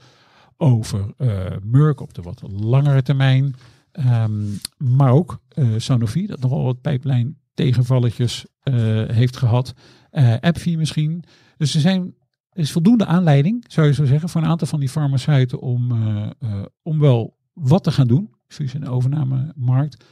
[0.56, 3.54] over uh, Merck op de wat langere termijn,
[3.92, 8.74] um, maar ook uh, Sanofi, dat nogal wat pijplijn tegenvalletjes uh,
[9.08, 9.74] heeft gehad.
[10.12, 11.24] Uh, misschien.
[11.56, 12.14] Dus er zijn
[12.52, 15.92] is voldoende aanleiding, zou je zo zeggen, voor een aantal van die farmaceuten om,
[16.82, 18.34] om wel wat te gaan doen.
[18.46, 20.04] Fusie- en overnamemarkt.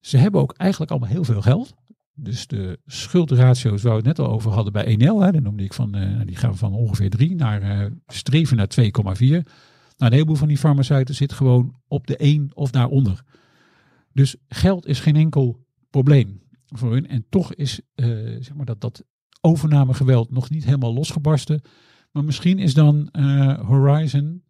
[0.00, 1.74] Ze hebben ook eigenlijk allemaal heel veel geld.
[2.18, 5.72] Dus de schuldratio's waar we het net al over hadden bij 1L, hè, noemde ik
[5.72, 8.88] van, uh, die gaan van ongeveer 3 naar uh, streven naar 2,4.
[8.88, 9.42] Nou,
[9.96, 13.22] een heleboel van die farmaceuten zit gewoon op de 1 of daaronder.
[14.12, 17.08] Dus geld is geen enkel probleem voor hun.
[17.08, 18.06] En toch is uh,
[18.40, 19.04] zeg maar dat, dat
[19.40, 21.62] overnamegeweld nog niet helemaal losgebarsten.
[22.12, 23.08] Maar misschien is dan
[23.66, 24.42] Horizon,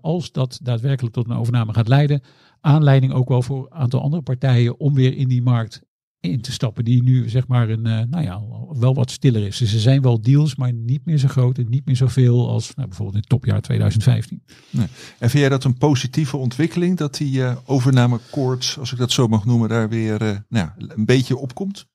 [0.00, 2.22] als dat daadwerkelijk tot een overname gaat leiden,
[2.60, 5.82] aanleiding ook wel voor een aantal andere partijen om weer in die markt
[6.20, 8.42] in te stappen die nu zeg maar een, uh, nou ja,
[8.78, 9.58] wel wat stiller is.
[9.58, 12.74] Dus er zijn wel deals, maar niet meer zo groot en niet meer zoveel als
[12.74, 14.42] nou, bijvoorbeeld in het topjaar 2015.
[14.70, 14.86] Nee.
[15.18, 19.28] En vind jij dat een positieve ontwikkeling dat die uh, overnamekoorts, als ik dat zo
[19.28, 21.86] mag noemen, daar weer uh, nou, een beetje opkomt?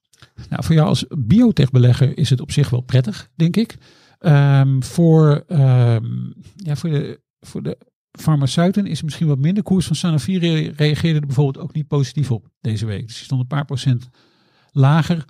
[0.49, 3.77] Nou, voor jou als biotech-belegger is het op zich wel prettig, denk ik.
[4.19, 7.77] Um, voor, um, ja, voor, de, voor de
[8.19, 9.63] farmaceuten is misschien wat minder.
[9.63, 10.37] Koers van Sanofi
[10.75, 13.07] reageerde er bijvoorbeeld ook niet positief op deze week.
[13.07, 14.09] Dus die stond een paar procent
[14.71, 15.25] lager.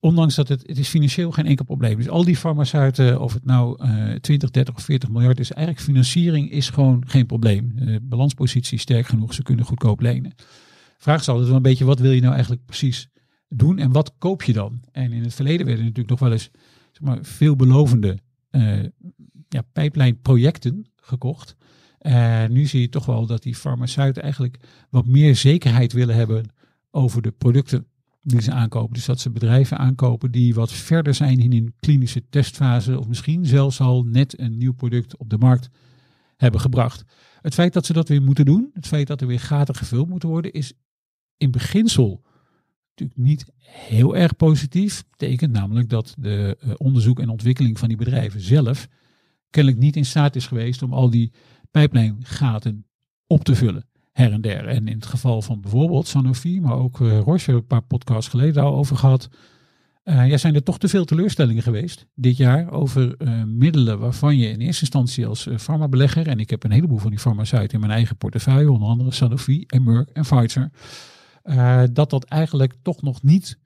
[0.00, 1.96] ondanks dat het, het is financieel geen enkel probleem.
[1.96, 5.86] Dus al die farmaceuten, of het nou eh 20, 30 of 40 miljard is, eigenlijk
[5.86, 7.72] financiering is gewoon geen probleem.
[7.78, 10.34] Eh balanspositie is sterk genoeg, ze kunnen goedkoop lenen.
[10.98, 13.08] Vraag is altijd wel een beetje, wat wil je nou eigenlijk precies
[13.48, 14.80] doen en wat koop je dan?
[14.92, 16.50] En in het verleden werden natuurlijk nog wel eens
[16.92, 18.18] zeg maar, veelbelovende
[18.50, 18.82] eh
[19.48, 21.56] ja, pijplijnprojecten gekocht.
[22.04, 24.58] En nu zie je toch wel dat die farmaceuten eigenlijk
[24.90, 26.44] wat meer zekerheid willen hebben
[26.90, 27.86] over de producten
[28.22, 28.94] die ze aankopen.
[28.94, 33.46] Dus dat ze bedrijven aankopen die wat verder zijn in een klinische testfase of misschien
[33.46, 35.68] zelfs al net een nieuw product op de markt
[36.36, 37.04] hebben gebracht.
[37.40, 40.08] Het feit dat ze dat weer moeten doen, het feit dat er weer gaten gevuld
[40.08, 40.72] moeten worden, is
[41.36, 42.22] in beginsel
[42.88, 45.04] natuurlijk niet heel erg positief.
[45.10, 48.88] Betekent namelijk dat de eh, onderzoek en ontwikkeling van die bedrijven zelf
[49.54, 51.32] kennelijk niet in staat is geweest om al die
[51.74, 52.86] pijplijngaten
[53.26, 54.66] op te vullen her en der.
[54.68, 58.62] En in het geval van bijvoorbeeld Sanofi, maar ook uh, Roche, een paar podcasts geleden
[58.62, 59.28] al over gehad.
[60.04, 64.36] Uh, ja, zijn er toch te veel teleurstellingen geweest dit jaar over uh, middelen waarvan
[64.36, 67.80] je in eerste instantie als farmabelegger, en ik heb een heleboel van die farmaceuten in
[67.80, 70.70] mijn eigen portefeuille, onder andere Sanofi en Merck en Pfizer,
[71.92, 73.58] dat dat eigenlijk toch nog niet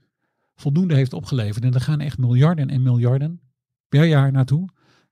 [0.55, 1.65] voldoende heeft opgeleverd.
[1.65, 3.41] En er gaan echt miljarden en miljarden
[3.89, 4.69] per jaar naartoe.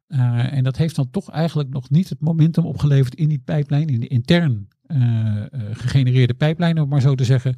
[0.09, 3.89] Uh, en dat heeft dan toch eigenlijk nog niet het momentum opgeleverd in die pijplijn,
[3.89, 7.55] in de intern uh, uh, gegenereerde pijplijn, om maar zo te zeggen.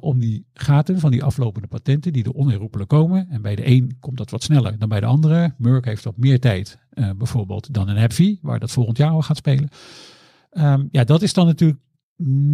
[0.00, 3.28] om die gaten van die aflopende patenten, die er onherroepelijk komen.
[3.28, 5.54] En bij de een komt dat wat sneller dan bij de andere.
[5.56, 6.78] Merck heeft wat meer tijd,
[7.16, 9.68] bijvoorbeeld, dan een AbbVie, waar dat volgend jaar al gaat spelen.
[10.52, 11.80] Um, ja, dat is dan natuurlijk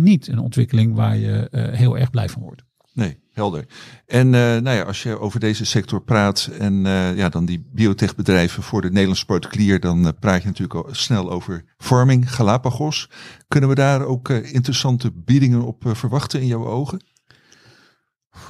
[0.03, 2.65] niet een ontwikkeling waar je heel erg blij van wordt.
[2.95, 3.67] Nee, helder.
[4.07, 7.67] En uh, nou ja, als je over deze sector praat en uh, ja, dan die
[7.73, 13.11] biotechbedrijven voor de Nederlandse particulier, dan uh, praat je natuurlijk al snel over farming, Galapagos.
[13.49, 17.14] Kunnen we daar ook interessante biedingen op verwachten in jouw ogen?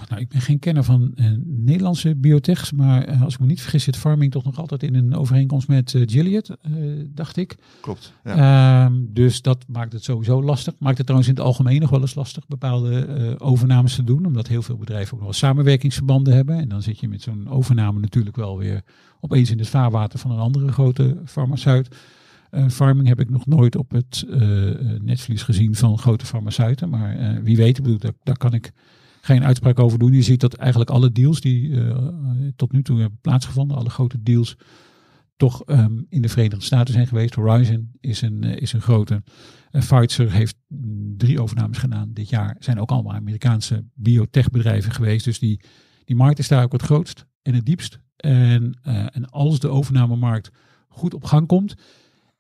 [0.09, 3.61] Nou, ik ben geen kenner van uh, Nederlandse biotechs, maar uh, als ik me niet
[3.61, 6.57] vergis zit Farming toch nog altijd in een overeenkomst met uh, Gilead,
[7.07, 7.57] dacht ik.
[7.81, 8.13] Klopt.
[8.25, 8.87] Ja.
[8.87, 10.75] Uh, dus dat maakt het sowieso lastig.
[10.79, 14.47] Maakt het trouwens in het algemeen nog wel eens lastig bepaalde overnames te doen, omdat
[14.49, 16.59] heel veel bedrijven ook nog wel samenwerkingsverbanden hebben.
[16.59, 18.83] En dan zit je met zo'n overname natuurlijk wel weer
[19.21, 21.89] opeens in het vaarwater van een andere grote farmaceut.
[22.69, 24.25] farming heb ik nog nooit op het
[25.03, 28.73] netvlies gezien van grote farmaceuten, maar wie weet, bedoel, daar, daar kan ik
[29.25, 30.13] geen uitspraak over doen.
[30.13, 32.09] Je ziet dat eigenlijk alle deals die uh,
[32.57, 34.57] tot nu toe hebben plaatsgevonden, alle grote deals,
[35.37, 37.35] toch um, in de Verenigde Staten zijn geweest.
[37.35, 39.23] Horizon is een, uh, is een grote.
[39.73, 40.57] Uh, Pfizer heeft
[41.17, 42.57] drie overnames gedaan dit jaar.
[42.59, 45.25] Zijn ook allemaal Amerikaanse biotechbedrijven geweest.
[45.25, 45.61] Dus die,
[46.05, 47.99] die markt is daar ook het grootst en het diepst.
[48.17, 48.79] En,
[49.13, 50.51] en als de overnamemarkt
[50.89, 51.75] goed op gang komt,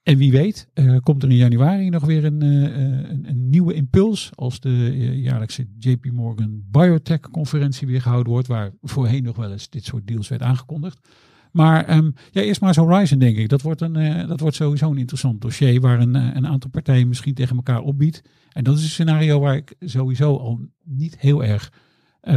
[0.04, 3.74] en wie weet, uh, komt er in januari nog weer een, uh, een, een, nieuwe
[3.74, 9.52] impuls als de jaarlijkse JP Morgan Biotech conferentie weer gehouden wordt, waar voorheen nog wel
[9.52, 11.08] eens dit soort deals werd aangekondigd.
[11.52, 13.48] Maar um, ja, eerst maar eens Horizon denk ik.
[13.48, 17.34] Dat wordt, een, dat wordt sowieso een interessant dossier waar een, een aantal partijen misschien
[17.34, 18.22] tegen elkaar opbiedt.
[18.52, 21.72] En dat is een scenario waar ik sowieso al niet heel erg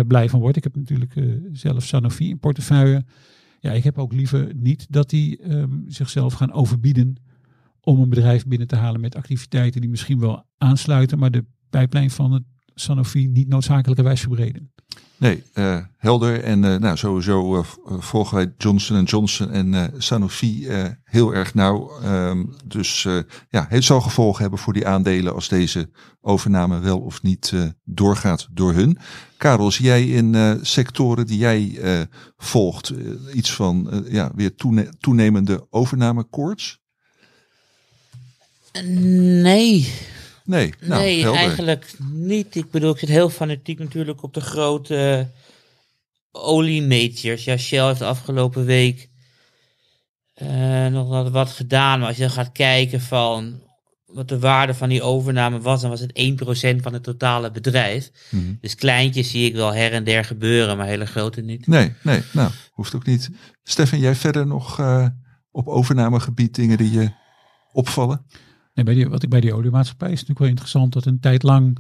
[0.08, 0.56] blij van word.
[0.56, 1.14] Ik heb natuurlijk
[1.52, 3.06] zelf Sanofi in portefeuille.
[3.60, 7.16] Ja, ik heb ook liever niet dat die um, zichzelf gaan overbieden
[7.88, 12.10] om een bedrijf binnen te halen met activiteiten die misschien wel aansluiten, maar de pijplijn
[12.10, 14.72] van het Sanofi niet noodzakelijkerwijs verbreden.
[15.18, 16.44] Nee, uh, helder.
[16.44, 17.64] En uh, nou, sowieso uh,
[18.00, 20.68] volgen wij Johnson Johnson en Sanofi
[21.04, 21.92] heel erg nauw.
[22.04, 23.08] Um, dus
[23.50, 25.90] ja, het zal gevolgen hebben voor die aandelen als deze
[26.22, 28.98] overname wel of niet doorgaat door hun.
[29.38, 31.80] Karel, zie jij in sectoren die jij
[32.38, 32.94] volgt
[33.34, 36.86] iets van ja, weer toene toenemende overnamekoorts?
[38.86, 39.94] Nee.
[40.44, 41.40] Nee, nou, nee helder.
[41.40, 42.56] eigenlijk niet.
[42.56, 45.28] Ik bedoel, ik zit heel fanatiek natuurlijk op de grote
[46.32, 47.44] oliemajors.
[47.44, 49.10] Ja, Shell heeft de afgelopen week
[50.42, 52.00] uh, nog wat gedaan.
[52.00, 53.62] Maar als je dan gaat kijken van
[54.06, 56.38] wat de waarde van die overname was, dan was het
[56.78, 58.12] 1% van het totale bedrijf.
[58.30, 58.54] Mhm.
[58.62, 61.68] Dus kleintjes zie ik wel her en der gebeuren, maar hele grote niet.
[61.68, 63.30] Nee, nee, nou, hoeft ook niet.
[63.64, 65.08] Stefan, jij verder nog uh,
[65.52, 67.12] op overnamegebied dingen die je
[67.72, 68.26] opvallen?
[68.86, 71.78] Bij die, wat ik bij die oliemaatschappij is natuurlijk wel interessant dat een tijd lang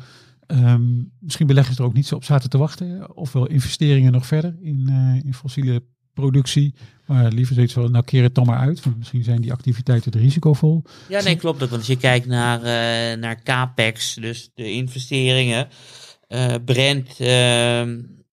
[0.47, 3.15] um, misschien beleggers er ook niet zo op zaten te wachten.
[3.15, 5.83] Ofwel investeringen nog verder in, uh, in fossiele
[6.13, 6.73] productie.
[7.05, 8.83] Maar liever zoiets van, nou keer het dan maar uit.
[8.83, 10.83] Want misschien zijn die activiteiten te risicovol.
[11.09, 11.69] Ja, nee, klopt ook.
[11.69, 15.67] Want als je kijkt naar, uh, naar capex, dus de investeringen.
[16.27, 17.81] Uh, Brent, uh,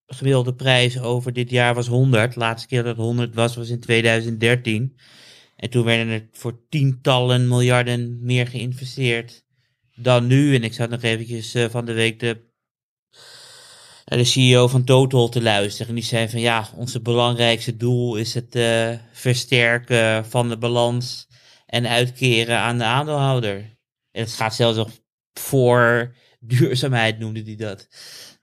[0.06, 2.32] gemiddelde prijs over dit jaar was 100.
[2.32, 4.96] De laatste keer dat het 100 was, was in 2013.
[5.64, 9.44] En toen werden er voor tientallen miljarden meer geïnvesteerd
[9.94, 10.54] dan nu.
[10.54, 12.52] En ik zat nog eventjes uh, van de week de
[14.04, 15.88] naar de CEO van Total te luisteren.
[15.88, 21.28] En die zei van ja, onze belangrijkste doel is het eh, versterken van de balans
[21.66, 23.56] en uitkeren aan de aandeelhouder.
[24.10, 24.90] En het gaat zelfs nog
[25.32, 27.88] voor duurzaamheid, noemde hij dat.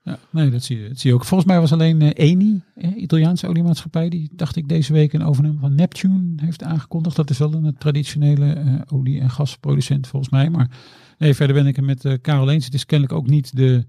[0.04, 1.24] Ja, nee, dat zie, je, dat zie je ook.
[1.24, 5.24] Volgens mij was alleen eh, Eni, eh, Italiaanse oliemaatschappij, die dacht ik deze week een
[5.24, 7.16] overname van Neptune heeft aangekondigd.
[7.16, 10.50] Dat is wel een traditionele eh, olie- en gasproducent volgens mij.
[10.50, 10.70] Maar
[11.18, 12.64] nee, verder ben ik het met eh Karel eens.
[12.64, 13.86] Het is kennelijk ook niet de,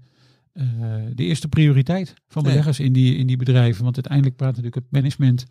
[1.14, 2.50] de eerste prioriteit van Nee.
[2.52, 3.82] beleggers in, die, in die bedrijven.
[3.82, 5.44] Want uiteindelijk praat natuurlijk het management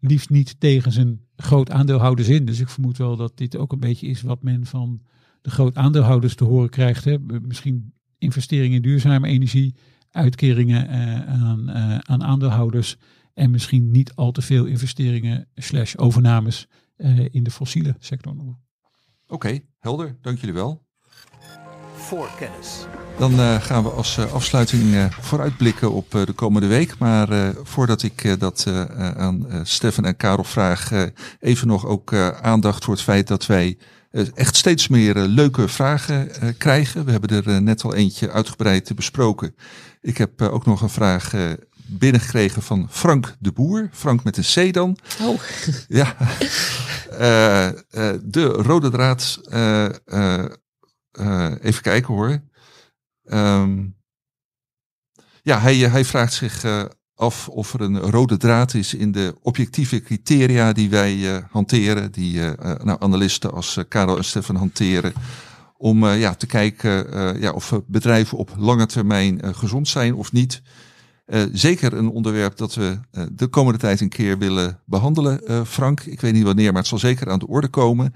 [0.00, 2.44] liefst niet tegen zijn groot aandeelhouders in.
[2.44, 5.00] Dus ik vermoed wel dat dit ook een beetje is wat men van
[5.42, 7.04] de groot aandeelhouders te horen krijgt.
[7.04, 7.18] Hè.
[7.42, 9.74] Misschien investeringen in duurzame energie,
[10.16, 12.96] uitkeringen eh, aan, eh, aan aandeelhouders
[13.34, 18.34] en misschien niet al te veel investeringen slash overnames eh, in de fossiele sector.
[19.28, 20.16] Oké, helder.
[20.20, 20.84] Dank jullie wel.
[21.94, 22.86] Voor kennis.
[23.18, 26.98] Dan eh, gaan we als eh, afsluiting eh, vooruitblikken op eh, de komende week.
[26.98, 31.02] Maar eh, voordat ik eh, dat aan eh, Stefan en Karel vraag, eh,
[31.40, 33.78] even nog ook eh, aandacht voor het feit dat wij
[34.34, 37.04] echt steeds meer eh, leuke vragen eh, krijgen.
[37.04, 39.54] We hebben er eh, net al eentje uitgebreid besproken.
[40.00, 41.52] Ik heb eh, ook nog een vraag eh,
[41.86, 43.88] binnengekregen van Frank de Boer.
[43.92, 44.98] Frank met een C dan.
[45.22, 45.40] Oh,
[45.88, 46.16] Ja,
[47.10, 47.74] Eh, eh,
[48.24, 49.40] de rode draad.
[49.50, 50.44] eh, eh,
[51.10, 52.42] eh, even kijken hoor.
[53.24, 53.84] Ehm,
[55.42, 56.84] ja, hij, hij vraagt zich eh,
[57.16, 62.12] af of er een rode draad is in de objectieve criteria die wij eh, hanteren,
[62.12, 65.12] die eh, eh, nou, analisten als Karel en Stefan hanteren,
[65.76, 70.62] om ja, te kijken ja, of bedrijven op lange termijn gezond zijn of niet.
[71.52, 72.98] Zeker een onderwerp dat we
[73.32, 76.00] de komende tijd een keer willen behandelen, eh, Frank.
[76.00, 78.14] Ik weet niet wanneer, maar het zal zeker aan de orde komen.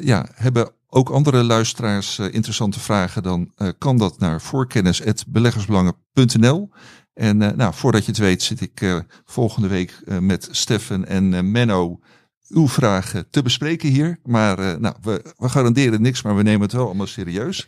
[0.00, 6.70] Ja, hebben ook andere luisteraars interessante vragen, dan kan dat naar voorkennis.beleggersbelangen.nl.
[7.14, 11.06] En eh, nou, voordat je het weet zit ik eh, volgende week eh, met Steffen
[11.06, 12.00] en Menno
[12.48, 14.18] uw vragen te bespreken hier.
[14.24, 17.66] Maar nou, we, we garanderen niks, maar we nemen het wel allemaal serieus.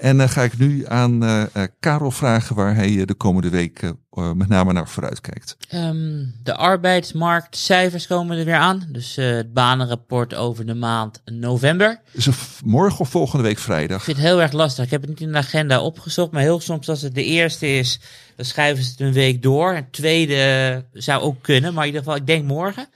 [0.00, 3.92] En dan ga ik nu aan eh, Karel vragen waar hij de komende week
[4.34, 5.56] met name naar vooruit kijkt.
[5.68, 8.86] Ehm, de arbeidsmarktcijfers komen er weer aan.
[8.88, 12.00] Dus het banenrapport over de maand november.
[12.12, 13.98] Is het morgen of volgende week vrijdag?
[13.98, 14.84] Ik vind het heel erg lastig.
[14.84, 16.32] Ik heb het niet in de agenda opgezocht.
[16.32, 18.00] Maar heel soms als het de eerste is,
[18.40, 19.74] dan schuiven ze het een week door.
[19.74, 21.74] Het tweede zou ook kunnen.
[21.74, 22.88] Maar in ieder geval, ik denk morgen.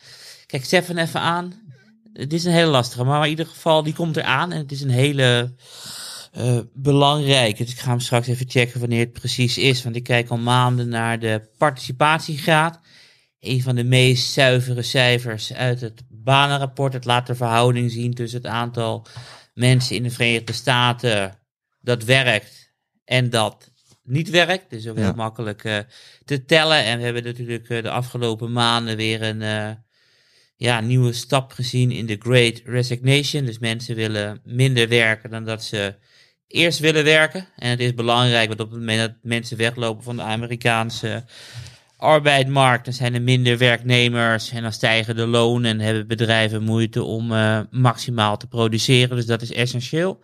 [0.47, 1.53] Kijk Stefan even aan.
[2.13, 3.05] Het is een hele lastige.
[3.05, 4.53] Maar in ieder geval, die komt eraan.
[4.53, 5.55] En het is een hele
[6.33, 7.65] eh, belangrijke.
[7.65, 9.83] Dus ik ga hem straks even checken wanneer het precies is.
[9.83, 12.81] Want ik kijk al maanden naar de participatiegraad.
[13.41, 16.93] Een van de meest zuivere cijfers uit het banenrapport.
[16.93, 19.07] Het laat de verhouding zien tussen het aantal
[19.55, 21.39] mensen in de Verenigde Staten
[21.81, 22.73] dat werkt
[23.05, 23.73] en dat
[24.05, 24.71] niet werkt.
[24.71, 25.03] Dus ook Ja.
[25.03, 25.79] heel makkelijk eh,
[26.25, 26.85] te tellen.
[26.85, 29.71] En we hebben natuurlijk eh, de afgelopen maanden weer een eh,
[30.57, 33.45] ja, nieuwe stap gezien in de Great Resignation.
[33.45, 35.95] Dus mensen willen minder werken dan dat ze
[36.49, 37.47] eerst willen werken.
[37.57, 41.25] En het is belangrijk, want op het moment dat mensen weglopen van de Amerikaanse
[41.97, 47.03] arbeidsmarkt, dan zijn er minder werknemers en dan stijgen de lonen en hebben bedrijven moeite
[47.03, 47.27] om
[47.71, 49.17] maximaal te produceren.
[49.17, 50.21] Dus dat is essentieel.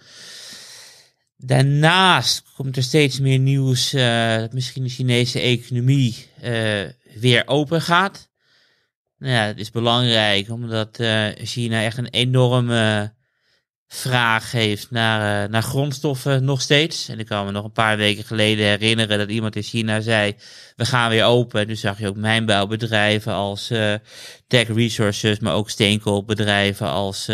[1.42, 6.82] Daarnaast komt er steeds meer nieuws eh, dat misschien de Chinese economie eh,
[7.14, 8.28] weer open gaat.
[9.18, 13.12] Nou ja, het is belangrijk omdat eh, China echt een enorme
[13.86, 17.08] vraag heeft naar, naar grondstoffen nog steeds.
[17.08, 20.36] En ik kan me nog een paar weken geleden herinneren dat iemand in China zei,
[20.76, 21.60] we gaan weer open.
[21.60, 23.66] En toen zag je ook mijnbouwbedrijven als
[24.46, 27.28] Tech Resources, maar ook steenkoolbedrijven als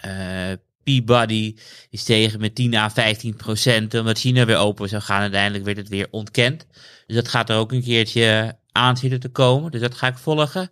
[0.00, 0.52] eh,
[0.86, 1.56] Peabody
[1.90, 5.20] is tegen met 10 à 15 procent, omdat China weer open zou gaan.
[5.20, 6.66] Uiteindelijk werd het weer ontkend.
[7.06, 9.70] Dus dat gaat er ook een keertje aan zitten te komen.
[9.70, 10.70] Dus dat ga ik volgen.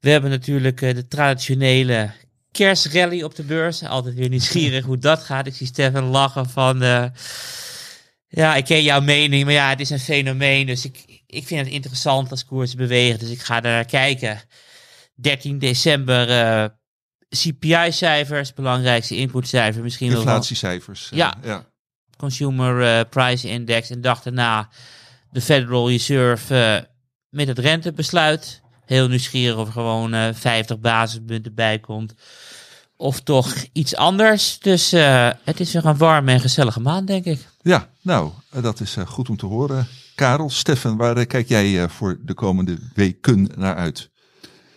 [0.00, 2.10] We hebben natuurlijk eh, de traditionele
[2.50, 3.82] kerstrally op de beurs.
[3.82, 5.46] Altijd weer nieuwsgierig hoe dat gaat.
[5.46, 6.82] Ik zie Stefan lachen van...
[6.82, 7.04] eh,
[8.28, 10.66] ja, ik ken jouw mening, maar ja, het is een fenomeen.
[10.66, 13.18] Dus ik, ik vind het interessant als koersen bewegen.
[13.18, 14.40] Dus ik ga daar naar kijken.
[15.14, 16.64] 13 december eh,
[17.34, 19.82] CPI-cijfers, belangrijkste inputcijfer.
[19.82, 21.10] Misschien wel Inflatiecijfers.
[21.10, 21.34] eh, Ja.
[21.42, 21.64] ja.
[22.16, 23.90] Consumer eh, Price Index.
[23.90, 24.68] En dag daarna
[25.30, 26.82] de Federal Reserve eh,
[27.28, 28.62] met het rentebesluit.
[28.84, 32.14] Heel nieuwsgierig of er gewoon eh 50 basispunten bij komt.
[32.96, 34.58] Of toch iets anders.
[34.58, 34.90] Dus
[35.44, 37.46] het is weer een warme en gezellige maand, denk ik.
[37.62, 38.30] Ja, nou,
[38.60, 39.88] dat is goed om te horen.
[40.14, 44.10] Karel, Stefan, waar kijk jij voor de komende weken naar uit?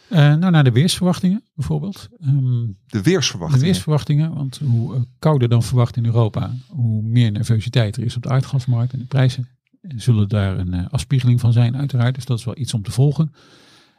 [0.10, 2.10] Eh, nou, naar de weersverwachtingen bijvoorbeeld.
[2.22, 3.66] Ehm, De de weersverwachtingen.
[3.66, 8.24] weersverwachtingen, want hoe eh, kouder dan verwacht in Europa, hoe meer nervositeit er is op
[8.24, 9.47] de aardgasmarkt en de prijzen
[9.95, 12.16] zullen daar een uh, afspiegeling van zijn, uiteraard.
[12.16, 13.34] Dus dat is wel iets om te volgen.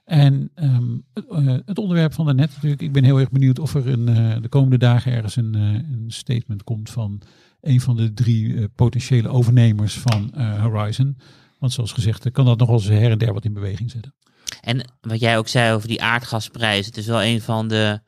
[0.05, 2.83] En um, uh, het onderwerp van daarnet natuurlijk.
[2.83, 6.65] Ik ben heel erg benieuwd of er uh, de komende dagen ergens een, een, statement
[6.65, 7.21] komt van
[7.61, 11.17] een van de drie potentiële overnemers van Horizon.
[11.59, 14.15] Want zoals gezegd, kan dat nog wel eens her en der wat in beweging zetten.
[14.61, 16.87] En wat jij ook zei over die aardgasprijs.
[16.87, 18.01] Het is wel een van de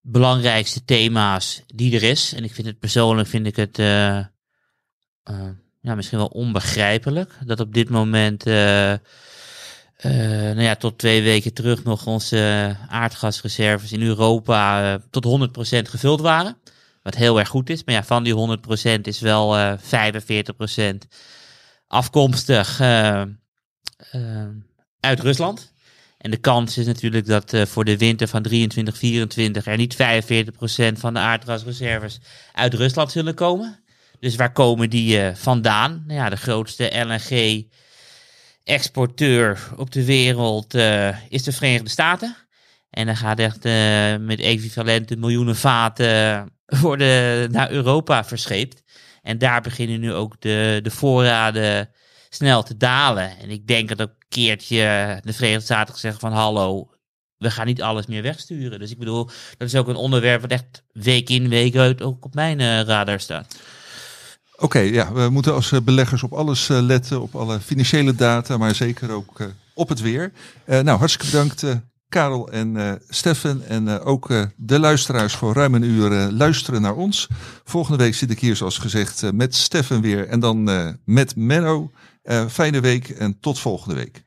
[0.00, 2.34] belangrijkste thema's die er is.
[2.34, 4.24] En ik vind het persoonlijk vind ik het uh, uh,
[5.80, 8.94] ja, misschien wel onbegrijpelijk dat op dit moment, uh,
[10.02, 16.56] nou ja, tot twee weken terug nog onze aardgasreserves in Europa tot 100% gevuld waren.
[17.02, 17.84] Wat heel erg goed is.
[17.84, 18.58] Maar ja, van die
[18.98, 19.80] 100% is wel 45%
[21.86, 22.80] afkomstig
[25.00, 25.72] uit Rusland.
[26.18, 29.94] En de kans is natuurlijk dat uh, voor de winter van 23, 24 er niet
[29.94, 29.98] 45%
[30.92, 32.20] van de aardgasreserves
[32.52, 33.82] uit Rusland zullen komen.
[34.20, 36.04] Dus waar komen die uh, vandaan?
[36.06, 36.90] Nou ja, de grootste
[38.64, 42.36] LNG-exporteur op de wereld uh, is de Verenigde Staten.
[42.90, 43.64] En dan gaat echt
[44.20, 46.48] met equivalente miljoenen vaten
[46.80, 48.82] worden naar Europa verscheept.
[49.22, 51.90] En daar beginnen nu ook de, de voorraden
[52.28, 53.38] snel te dalen.
[53.38, 56.88] En ik denk dat ook keertje de Verenigde Staten gezegd van hallo,
[57.38, 58.78] we gaan niet alles meer wegsturen.
[58.78, 62.24] Dus ik bedoel, dat is ook een onderwerp wat echt week in, week uit ook
[62.24, 63.56] op mijn uh, radar staat.
[64.56, 68.56] Oké, ja, we moeten als eh, beleggers op alles uh, letten, op alle financiële data,
[68.56, 69.40] maar zeker ook
[69.74, 70.32] op het weer.
[70.66, 71.64] nou, hartstikke bedankt
[72.08, 77.28] Karel en Steffen en ook de luisteraars voor ruim een uur luisteren naar ons.
[77.64, 80.62] Volgende week zit ik hier zoals gezegd met Steffen weer en dan
[81.04, 81.90] met Menno.
[82.48, 84.24] Fijne week en tot volgende week.